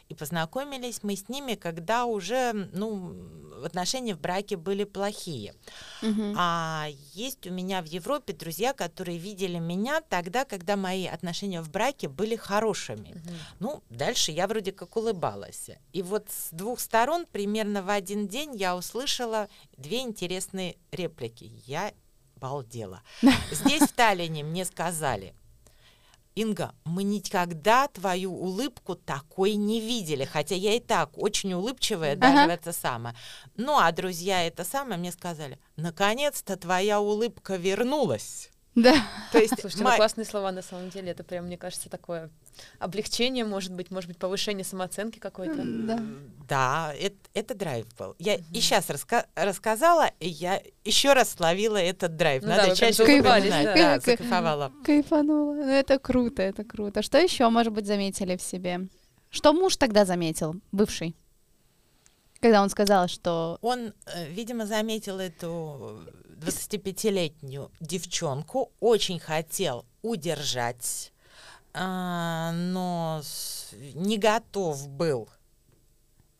И 0.08 0.14
познакомились 0.14 1.02
мы 1.02 1.14
с 1.14 1.28
ними, 1.28 1.54
когда 1.54 2.06
уже, 2.06 2.52
ну, 2.72 3.14
отношения 3.64 4.14
в 4.14 4.20
браке 4.20 4.56
были 4.56 4.84
плохие. 4.84 5.54
Мгм. 6.00 6.34
А 6.38 6.88
есть 7.12 7.46
у 7.46 7.52
меня 7.52 7.82
в 7.82 7.86
Европе 7.86 8.32
друзья, 8.32 8.72
которые 8.72 9.18
видели 9.18 9.58
меня 9.58 10.00
тогда, 10.00 10.44
когда 10.44 10.76
мои 10.76 11.06
отношения 11.06 11.60
в 11.60 11.70
браке 11.70 12.08
были 12.08 12.36
хорошими. 12.36 13.10
Мгм. 13.10 13.34
Ну, 13.60 13.82
дальше 13.90 14.32
я 14.32 14.46
вроде 14.46 14.72
как 14.72 14.96
улыбалась. 14.96 15.68
И 15.92 16.02
вот 16.02 16.28
с 16.30 16.48
двух 16.50 16.80
сторон 16.80 17.26
примерно 17.30 17.82
в 17.82 17.90
один 17.90 18.26
день 18.26 18.56
я 18.56 18.74
услышала 18.74 19.48
две 19.76 20.00
интересные 20.00 20.76
реплики. 20.90 21.52
Я 21.66 21.92
балдела. 22.42 23.02
Здесь, 23.52 23.82
в 23.82 23.92
Таллине, 23.92 24.42
мне 24.42 24.64
сказали, 24.64 25.34
Инга, 26.34 26.74
мы 26.84 27.02
никогда 27.02 27.88
твою 27.88 28.32
улыбку 28.34 28.94
такой 28.94 29.54
не 29.54 29.80
видели, 29.80 30.24
хотя 30.24 30.54
я 30.54 30.74
и 30.74 30.80
так 30.80 31.10
очень 31.18 31.52
улыбчивая, 31.52 32.16
даже 32.16 32.38
Ага. 32.44 32.52
это 32.54 32.72
самое. 32.72 33.14
Ну, 33.56 33.78
а 33.78 33.92
друзья 33.92 34.46
это 34.46 34.64
самое 34.64 34.98
мне 34.98 35.12
сказали, 35.12 35.58
наконец-то 35.76 36.56
твоя 36.56 37.00
улыбка 37.00 37.56
вернулась. 37.56 38.48
Да. 38.74 38.94
То 39.32 39.38
есть 39.38 39.60
Слушайте, 39.60 39.84
ма- 39.84 39.90
ну 39.90 39.96
классные 39.96 40.24
слова 40.24 40.50
на 40.50 40.62
самом 40.62 40.88
деле. 40.88 41.10
Это 41.10 41.24
прям, 41.24 41.44
мне 41.44 41.58
кажется, 41.58 41.90
такое 41.90 42.30
облегчение, 42.78 43.44
может 43.44 43.72
быть, 43.72 43.90
может 43.90 44.08
быть, 44.08 44.18
повышение 44.18 44.64
самооценки 44.64 45.18
какой-то. 45.18 45.62
Да. 45.62 46.00
Да, 46.48 46.94
это, 46.98 47.16
это 47.34 47.54
драйв 47.54 47.86
был. 47.98 48.14
Я 48.18 48.36
и 48.36 48.60
сейчас 48.60 48.88
рассказала, 49.34 50.10
и 50.20 50.28
я 50.28 50.62
еще 50.84 51.12
раз 51.12 51.32
словила 51.32 51.76
этот 51.76 52.16
драйв. 52.16 52.42
Ну 52.42 52.48
Надо 52.48 52.68
да, 52.68 52.74
чаще 52.74 52.92
вспоминать. 52.92 53.44
да. 53.50 53.74
Да, 53.74 54.00
закайфовала. 54.00 54.72
Кайфанула. 54.84 55.54
Ну, 55.54 55.68
это 55.68 55.98
круто, 55.98 56.42
это 56.42 56.64
круто. 56.64 57.02
Что 57.02 57.18
еще, 57.18 57.48
может 57.50 57.72
быть, 57.72 57.86
заметили 57.86 58.36
в 58.36 58.42
себе? 58.42 58.88
Что 59.28 59.52
муж 59.52 59.76
тогда 59.76 60.04
заметил, 60.06 60.56
бывший? 60.72 61.14
Когда 62.40 62.60
он 62.60 62.70
сказал, 62.70 63.06
что... 63.06 63.58
Он, 63.62 63.94
э, 64.06 64.28
видимо, 64.30 64.66
заметил 64.66 65.20
эту 65.20 66.00
25-летнюю 66.42 67.70
девчонку, 67.80 68.72
очень 68.80 69.18
хотел 69.20 69.84
удержать, 70.02 71.12
а, 71.74 72.52
но 72.52 73.22
не 73.94 74.18
готов 74.18 74.88
был. 74.88 75.28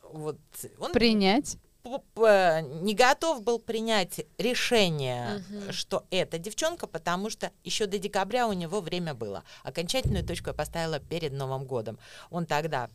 Вот 0.02 0.38
он 0.78 0.92
Принять. 0.92 1.56
п- 1.82 2.00
п- 2.14 2.62
не 2.82 2.94
готов 2.94 3.42
был 3.42 3.58
принять 3.58 4.20
решение, 4.38 5.42
Мгм. 5.48 5.72
что 5.72 6.04
это 6.10 6.38
девчонка, 6.38 6.86
потому 6.86 7.30
что 7.30 7.50
еще 7.64 7.86
до 7.86 7.98
декабря 7.98 8.46
у 8.46 8.52
него 8.52 8.80
время 8.80 9.14
было. 9.14 9.42
Окончательную 9.62 10.24
точку 10.26 10.50
я 10.50 10.54
поставила 10.54 11.00
перед 11.00 11.32
Новым 11.32 11.64
годом. 11.64 11.98
Он 12.30 12.44
тогда 12.44 12.90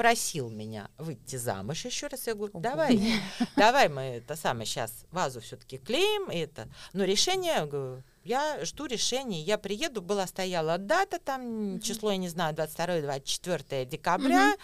просил 0.00 0.48
меня 0.48 0.88
выйти 0.96 1.36
замуж 1.36 1.84
еще 1.84 2.06
раз. 2.06 2.26
Я 2.26 2.34
говорю, 2.34 2.58
давай, 2.58 3.20
давай 3.56 3.90
мы 3.90 4.00
это 4.00 4.34
самое 4.34 4.64
сейчас 4.64 5.04
вазу 5.10 5.42
все-таки 5.42 5.76
клеим. 5.76 6.30
И 6.30 6.38
это. 6.38 6.70
Но 6.94 7.04
решение, 7.04 7.52
я 7.52 7.66
говорю, 7.66 8.02
я 8.24 8.64
жду 8.64 8.86
решения. 8.86 9.42
Я 9.42 9.58
приеду, 9.58 10.00
была 10.00 10.26
стояла 10.26 10.78
дата, 10.78 11.18
там 11.18 11.80
число, 11.80 12.12
я 12.12 12.16
не 12.16 12.30
знаю, 12.30 12.54
22-24 12.54 13.84
декабря. 13.84 14.56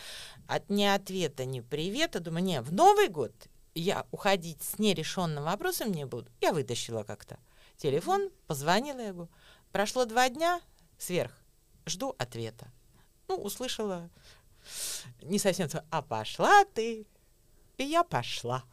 От 0.48 0.70
ни 0.70 0.84
ответа, 0.84 1.44
ни 1.44 1.60
привета. 1.60 2.20
Думаю, 2.20 2.42
не, 2.42 2.62
в 2.62 2.72
Новый 2.72 3.08
год 3.08 3.34
я 3.74 4.06
уходить 4.12 4.62
с 4.62 4.78
нерешенным 4.78 5.44
вопросом 5.44 5.92
не 5.92 6.06
буду. 6.06 6.30
Я 6.40 6.54
вытащила 6.54 7.02
как-то 7.02 7.38
телефон, 7.76 8.30
позвонила, 8.46 9.00
я 9.00 9.12
говорю, 9.12 9.30
прошло 9.70 10.06
два 10.06 10.30
дня, 10.30 10.62
сверх, 10.96 11.32
жду 11.84 12.14
ответа. 12.16 12.68
Ну, 13.28 13.36
услышала 13.36 14.08
не 15.22 15.38
совсем, 15.38 15.68
а 15.90 16.02
пошла 16.02 16.64
ты. 16.64 17.06
И 17.78 17.84
я 17.84 18.04
пошла 18.04 18.64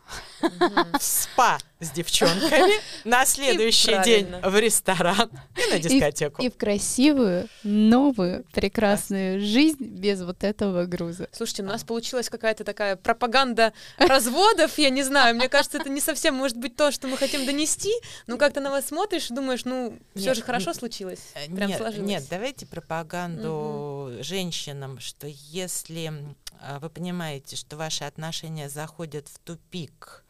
в 0.41 1.01
спа 1.01 1.58
с 1.84 1.91
девчонками 1.91 2.74
на 3.04 3.26
следующий 3.26 4.02
день 4.04 4.28
в 4.41 4.60
ресторан 4.60 5.30
и 5.58 5.72
на 5.72 5.80
дискотеку. 5.80 6.41
И 6.41 6.50
в 6.50 6.58
красивую, 6.58 7.48
новую, 7.63 8.46
прекрасную 8.54 9.41
жизнь 9.41 9.84
без 9.84 10.22
вот 10.22 10.43
этого 10.43 10.86
груза. 10.86 11.28
Слушайте, 11.32 11.63
у 11.63 11.67
нас 11.67 11.84
получилась 11.84 12.30
какая-то 12.30 12.63
такая 12.63 12.96
пропаганда 12.96 13.74
разводов, 13.98 14.78
я 14.78 14.89
не 14.89 15.04
знаю, 15.04 15.36
мне 15.36 15.50
кажется, 15.50 15.78
это 15.78 15.89
не 15.89 16.02
совсем 16.02 16.36
может 16.36 16.58
быть 16.58 16.76
то, 16.76 16.91
что 16.91 17.08
мы 17.08 17.17
хотим 17.17 17.46
донести, 17.46 17.93
но 18.28 18.38
как-то 18.38 18.62
на 18.62 18.72
вас 18.72 18.88
смотришь 18.88 19.30
и 19.30 19.34
думаешь, 19.34 19.65
ну, 19.65 19.98
все 20.15 20.34
же 20.34 20.41
хорошо 20.41 20.74
случилось, 20.74 21.19
Э, 21.36 21.54
прям 21.54 21.69
нет, 21.69 21.78
сложилось. 21.78 22.08
нет, 22.08 22.24
давайте 22.30 22.65
пропаганду 22.65 24.13
женщинам, 24.22 25.00
что 25.00 25.28
если 25.28 26.13
а, 26.60 26.80
вы 26.80 26.89
понимаете, 26.89 27.56
что 27.56 27.78
ваши 27.78 28.04
отношения 28.04 28.69
заходят 28.69 29.28
в 29.28 29.39
тупик, 29.39 30.22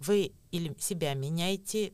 вы 0.00 0.32
или 0.50 0.74
себя 0.78 1.14
меняете, 1.14 1.92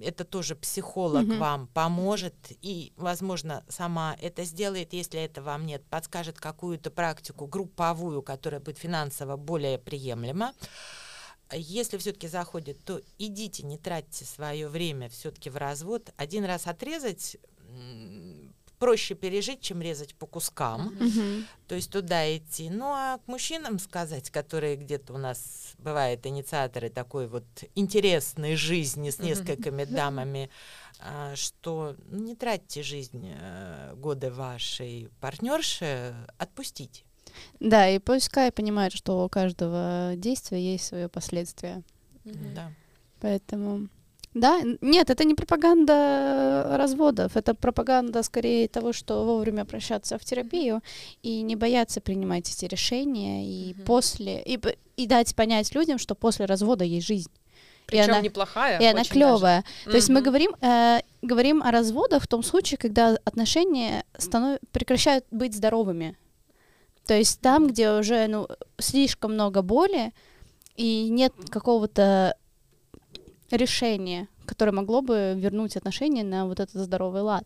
это 0.00 0.24
тоже 0.24 0.54
психолог 0.54 1.26
Мгм. 1.26 1.38
вам 1.38 1.66
поможет 1.68 2.34
и, 2.62 2.92
возможно, 2.96 3.64
сама 3.68 4.16
это 4.20 4.44
сделает, 4.44 4.92
если 4.92 5.20
это 5.20 5.42
вам 5.42 5.66
нет, 5.66 5.84
подскажет 5.90 6.38
какую-то 6.38 6.90
практику 6.90 7.46
групповую, 7.46 8.22
которая 8.22 8.60
будет 8.60 8.78
финансово 8.78 9.36
более 9.36 9.78
приемлема. 9.78 10.52
Если 11.52 11.96
все-таки 11.98 12.28
заходит, 12.28 12.84
то 12.84 13.00
идите, 13.18 13.62
не 13.64 13.78
тратьте 13.78 14.24
свое 14.24 14.68
время 14.68 15.08
все-таки 15.08 15.50
в 15.50 15.56
развод. 15.56 16.12
Один 16.16 16.44
раз 16.44 16.66
отрезать 16.66 17.38
проще 18.78 19.14
пережить, 19.14 19.60
чем 19.60 19.82
резать 19.82 20.14
по 20.14 20.26
кускам. 20.26 20.94
Мгм. 20.98 21.46
То 21.66 21.74
есть 21.74 21.90
туда 21.90 22.36
идти. 22.36 22.70
Ну 22.70 22.86
а 22.86 23.18
к 23.18 23.28
мужчинам 23.28 23.78
сказать, 23.78 24.30
которые 24.30 24.76
где-то 24.76 25.12
у 25.12 25.18
нас 25.18 25.74
бывают 25.78 26.26
инициаторы 26.26 26.88
такой 26.88 27.28
вот 27.28 27.44
интересной 27.74 28.56
жизни 28.56 29.10
с 29.10 29.18
несколькими 29.18 29.84
дамами, 29.84 30.50
а, 31.00 31.36
что 31.36 31.94
не 32.10 32.34
тратьте 32.34 32.82
жизнь 32.82 33.32
э, 33.32 33.94
годы 33.94 34.30
вашей 34.30 35.10
партнерши, 35.20 36.14
отпустите. 36.38 37.02
Да, 37.60 37.88
и 37.88 37.98
пускай 37.98 38.50
понимают, 38.50 38.94
что 38.94 39.24
у 39.24 39.28
каждого 39.28 40.14
действия 40.16 40.60
есть 40.60 40.86
свое 40.86 41.08
последствие. 41.08 41.82
Мгм. 42.24 42.54
Да. 42.54 42.72
Поэтому 43.20 43.88
Да, 44.34 44.60
нет, 44.80 45.10
это 45.10 45.24
не 45.24 45.34
пропаганда 45.34 46.74
разводов, 46.76 47.36
это 47.36 47.54
пропаганда 47.54 48.22
скорее 48.22 48.68
того, 48.68 48.92
что 48.92 49.24
вовремя 49.24 49.62
обращаться 49.62 50.18
в 50.18 50.24
терапию 50.24 50.82
и 51.22 51.40
не 51.42 51.56
бояться 51.56 52.00
принимать 52.00 52.48
эти 52.50 52.66
решения 52.66 53.44
и 53.46 53.74
Мгм. 53.74 53.84
после 53.84 54.42
и, 54.42 54.60
и 54.96 55.06
дать 55.06 55.34
понять 55.34 55.74
людям, 55.74 55.98
что 55.98 56.14
после 56.14 56.44
развода 56.44 56.84
есть 56.84 57.06
жизнь. 57.06 57.30
Причем 57.86 58.04
она- 58.10 58.20
неплохая. 58.20 58.78
И 58.78 58.84
она 58.84 59.02
клевая. 59.02 59.64
То 59.84 59.92
есть 59.96 60.10
мы 60.10 60.20
говорим, 60.20 60.54
э, 60.60 61.00
говорим 61.22 61.62
о 61.62 61.70
разводах 61.70 62.22
в 62.22 62.26
том 62.28 62.42
случае, 62.42 62.76
когда 62.76 63.16
отношения 63.24 64.04
станов... 64.18 64.58
прекращают 64.72 65.24
быть 65.30 65.54
здоровыми. 65.54 66.16
То 67.06 67.14
есть 67.14 67.40
там, 67.40 67.68
где 67.68 67.90
уже 67.92 68.26
ну, 68.26 68.46
слишком 68.78 69.32
много 69.32 69.62
боли 69.62 70.12
и 70.76 71.08
нет 71.10 71.32
какого-то 71.48 72.36
решения, 73.50 74.28
которое 74.46 74.72
могло 74.72 75.02
бы 75.02 75.34
вернуть 75.36 75.76
отношения 75.76 76.24
на 76.24 76.46
вот 76.46 76.60
этот 76.60 76.82
здоровый 76.82 77.22
лад. 77.22 77.44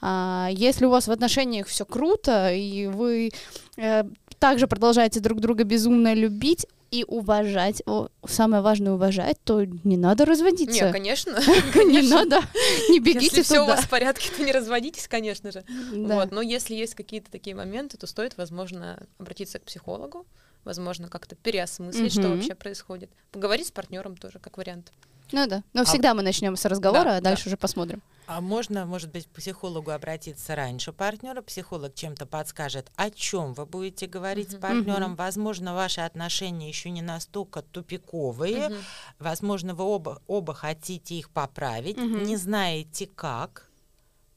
А, 0.00 0.48
если 0.52 0.84
у 0.84 0.90
вас 0.90 1.08
в 1.08 1.10
отношениях 1.10 1.66
все 1.66 1.84
круто, 1.84 2.52
и 2.52 2.86
вы 2.86 3.30
э, 3.76 4.04
также 4.38 4.66
продолжаете 4.66 5.20
друг 5.20 5.40
друга 5.40 5.64
безумно 5.64 6.14
любить 6.14 6.66
и 6.90 7.04
уважать, 7.06 7.82
о, 7.86 8.08
самое 8.26 8.62
важное 8.62 8.92
уважать, 8.92 9.38
то 9.44 9.64
не 9.64 9.96
надо 9.96 10.24
разводиться. 10.24 10.86
Не, 10.86 10.92
конечно. 10.92 11.32
Не 11.84 12.02
надо, 12.02 12.40
не 12.88 13.00
бегите 13.00 13.26
Если 13.26 13.42
все 13.42 13.62
у 13.62 13.66
вас 13.66 13.80
в 13.84 13.90
порядке, 13.90 14.30
то 14.36 14.44
не 14.44 14.52
разводитесь, 14.52 15.08
конечно 15.08 15.50
же. 15.50 15.64
Вот, 15.92 16.30
но 16.30 16.40
если 16.42 16.74
есть 16.74 16.94
какие-то 16.94 17.30
такие 17.30 17.56
моменты, 17.56 17.96
то 17.96 18.06
стоит, 18.06 18.36
возможно, 18.36 19.06
обратиться 19.18 19.58
к 19.58 19.62
психологу, 19.62 20.26
возможно, 20.64 21.08
как-то 21.08 21.34
переосмыслить, 21.34 22.12
что 22.12 22.28
вообще 22.28 22.54
происходит. 22.54 23.10
Поговорить 23.32 23.68
с 23.68 23.72
партнером 23.72 24.16
тоже, 24.16 24.38
как 24.38 24.56
вариант. 24.56 24.92
Ну 25.32 25.46
да. 25.46 25.62
Но 25.72 25.84
всегда 25.84 26.14
мы 26.14 26.22
начнем 26.22 26.56
с 26.56 26.64
разговора, 26.64 27.04
Да, 27.04 27.16
а 27.16 27.20
дальше 27.20 27.48
уже 27.48 27.56
посмотрим. 27.56 28.02
А 28.28 28.40
можно, 28.40 28.86
может 28.86 29.12
быть, 29.12 29.26
к 29.26 29.30
психологу 29.30 29.92
обратиться 29.92 30.56
раньше 30.56 30.92
партнера. 30.92 31.42
Психолог 31.42 31.94
чем-то 31.94 32.26
подскажет, 32.26 32.90
о 32.96 33.10
чем 33.10 33.54
вы 33.54 33.66
будете 33.66 34.06
говорить 34.06 34.50
с 34.50 34.54
Мгм. 34.54 34.60
партнером. 34.60 35.10
Мгм. 35.10 35.16
Возможно, 35.16 35.74
ваши 35.74 36.00
отношения 36.00 36.68
еще 36.68 36.90
не 36.90 37.02
настолько 37.02 37.62
тупиковые. 37.62 38.68
Мгм. 38.70 38.78
Возможно, 39.20 39.74
вы 39.74 39.84
оба, 39.84 40.22
оба 40.26 40.54
хотите 40.54 41.14
их 41.14 41.30
поправить, 41.30 41.96
Мгм. 41.96 42.24
не 42.24 42.36
знаете 42.36 43.06
как 43.06 43.70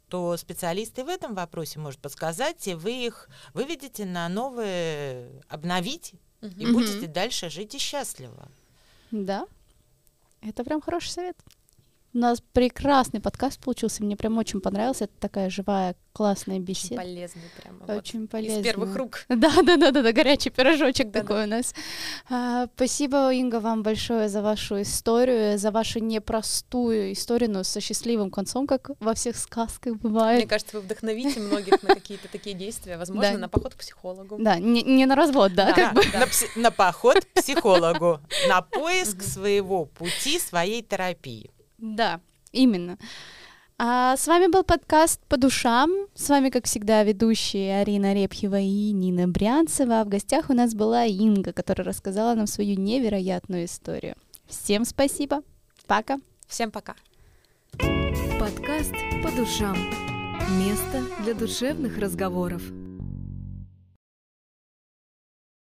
то 0.07 0.37
специалист 0.37 0.97
и 0.97 1.03
в 1.03 1.07
этом 1.07 1.35
вопросе 1.35 1.79
может 1.79 1.99
подсказать, 1.99 2.67
и 2.67 2.73
вы 2.73 3.05
их 3.05 3.29
выведете 3.53 4.05
на 4.05 4.27
новые, 4.29 5.29
обновить, 5.47 6.13
и 6.41 6.65
Мгм. 6.65 6.73
будете 6.73 7.05
дальше 7.07 7.49
жить 7.49 7.75
и 7.75 7.77
счастливо. 7.79 8.47
Да. 9.11 9.45
Это 10.41 10.63
прям 10.63 10.81
хороший 10.81 11.09
совет. 11.09 11.37
У 12.11 12.17
нас 12.17 12.41
прекрасный 12.53 13.19
подкаст 13.21 13.59
получился, 13.59 14.03
мне 14.03 14.15
прям 14.15 14.35
очень 14.39 14.61
понравился. 14.61 15.03
Это 15.03 15.13
такая 15.19 15.51
живая, 15.51 15.95
классная 16.11 16.55
Очень 16.55 16.65
беседа. 16.65 16.95
полезный 16.95 17.41
прямо. 17.61 17.77
вот. 17.85 17.97
Очень 17.97 18.27
полезно. 18.27 18.57
Из 18.59 18.63
первых 18.63 18.95
рук. 18.95 19.25
Да, 19.29 19.51
да, 19.61 19.77
да, 19.77 19.91
да, 19.91 20.01
да, 20.01 20.11
горячий 20.11 20.49
пирожочек 20.49 21.11
Да-да. 21.11 21.19
такой 21.19 21.43
у 21.43 21.47
нас. 21.47 21.75
А, 22.27 22.65
спасибо, 22.75 23.31
Инга, 23.31 23.59
вам 23.59 23.83
большое 23.83 24.27
за 24.27 24.41
вашу 24.41 24.81
историю, 24.81 25.59
за 25.59 25.69
вашу 25.69 25.99
непростую 25.99 27.13
историю, 27.13 27.51
но 27.51 27.63
со 27.63 27.79
счастливым 27.79 28.31
концом, 28.31 28.65
как 28.65 28.89
во 28.99 29.13
всех 29.13 29.35
сказках 29.37 29.93
Мне 29.93 30.01
бывает. 30.01 30.49
кажется, 30.49 30.77
вы 30.77 30.81
вдохновите 30.81 31.39
многих 31.39 31.83
на 31.83 31.93
какие-то 31.93 32.27
такие 32.27 32.55
действия, 32.55 32.97
возможно, 32.97 33.33
Да. 33.33 33.37
на 33.37 33.49
поход 33.49 33.75
к 33.75 33.77
психологу. 33.77 34.37
Да, 34.39 34.57
не, 34.57 35.05
на 35.05 35.15
развод, 35.15 35.53
да, 35.53 35.73
Да. 35.75 35.93
на 36.55 36.71
поход 36.71 37.23
к 37.23 37.39
психологу, 37.39 38.19
на 38.47 38.63
поиск 38.63 39.21
своего 39.21 39.85
пути, 39.85 40.39
своей 40.39 40.81
терапии. 40.81 41.51
Да, 41.81 42.19
именно. 42.51 42.97
А 43.81 44.17
с 44.17 44.27
вами 44.27 44.47
был 44.51 44.63
подкаст 44.63 45.21
«По 45.27 45.37
душам». 45.37 45.89
С 46.13 46.27
вами, 46.27 46.49
как 46.49 46.65
всегда, 46.65 47.03
ведущие 47.03 47.79
Арина 47.79 48.13
Репьева 48.13 48.59
и 48.59 48.91
Нина 48.91 49.27
Брянцева. 49.27 50.01
А 50.01 50.03
в 50.03 50.09
гостях 50.09 50.49
у 50.49 50.53
нас 50.53 50.75
была 50.75 51.05
Инга, 51.05 51.53
которая 51.53 51.85
рассказала 51.85 52.35
нам 52.35 52.45
свою 52.45 52.77
невероятную 52.77 53.65
историю. 53.65 54.15
Всем 54.47 54.83
спасибо. 54.83 55.43
Пока. 55.87 56.19
Всем 56.47 56.71
пока. 56.71 56.95
Подкаст 58.37 58.93
«По 59.23 59.31
душам». 59.31 59.77
Место 60.59 61.03
для 61.23 61.33
душевных 61.33 61.97
разговоров. 61.99 62.61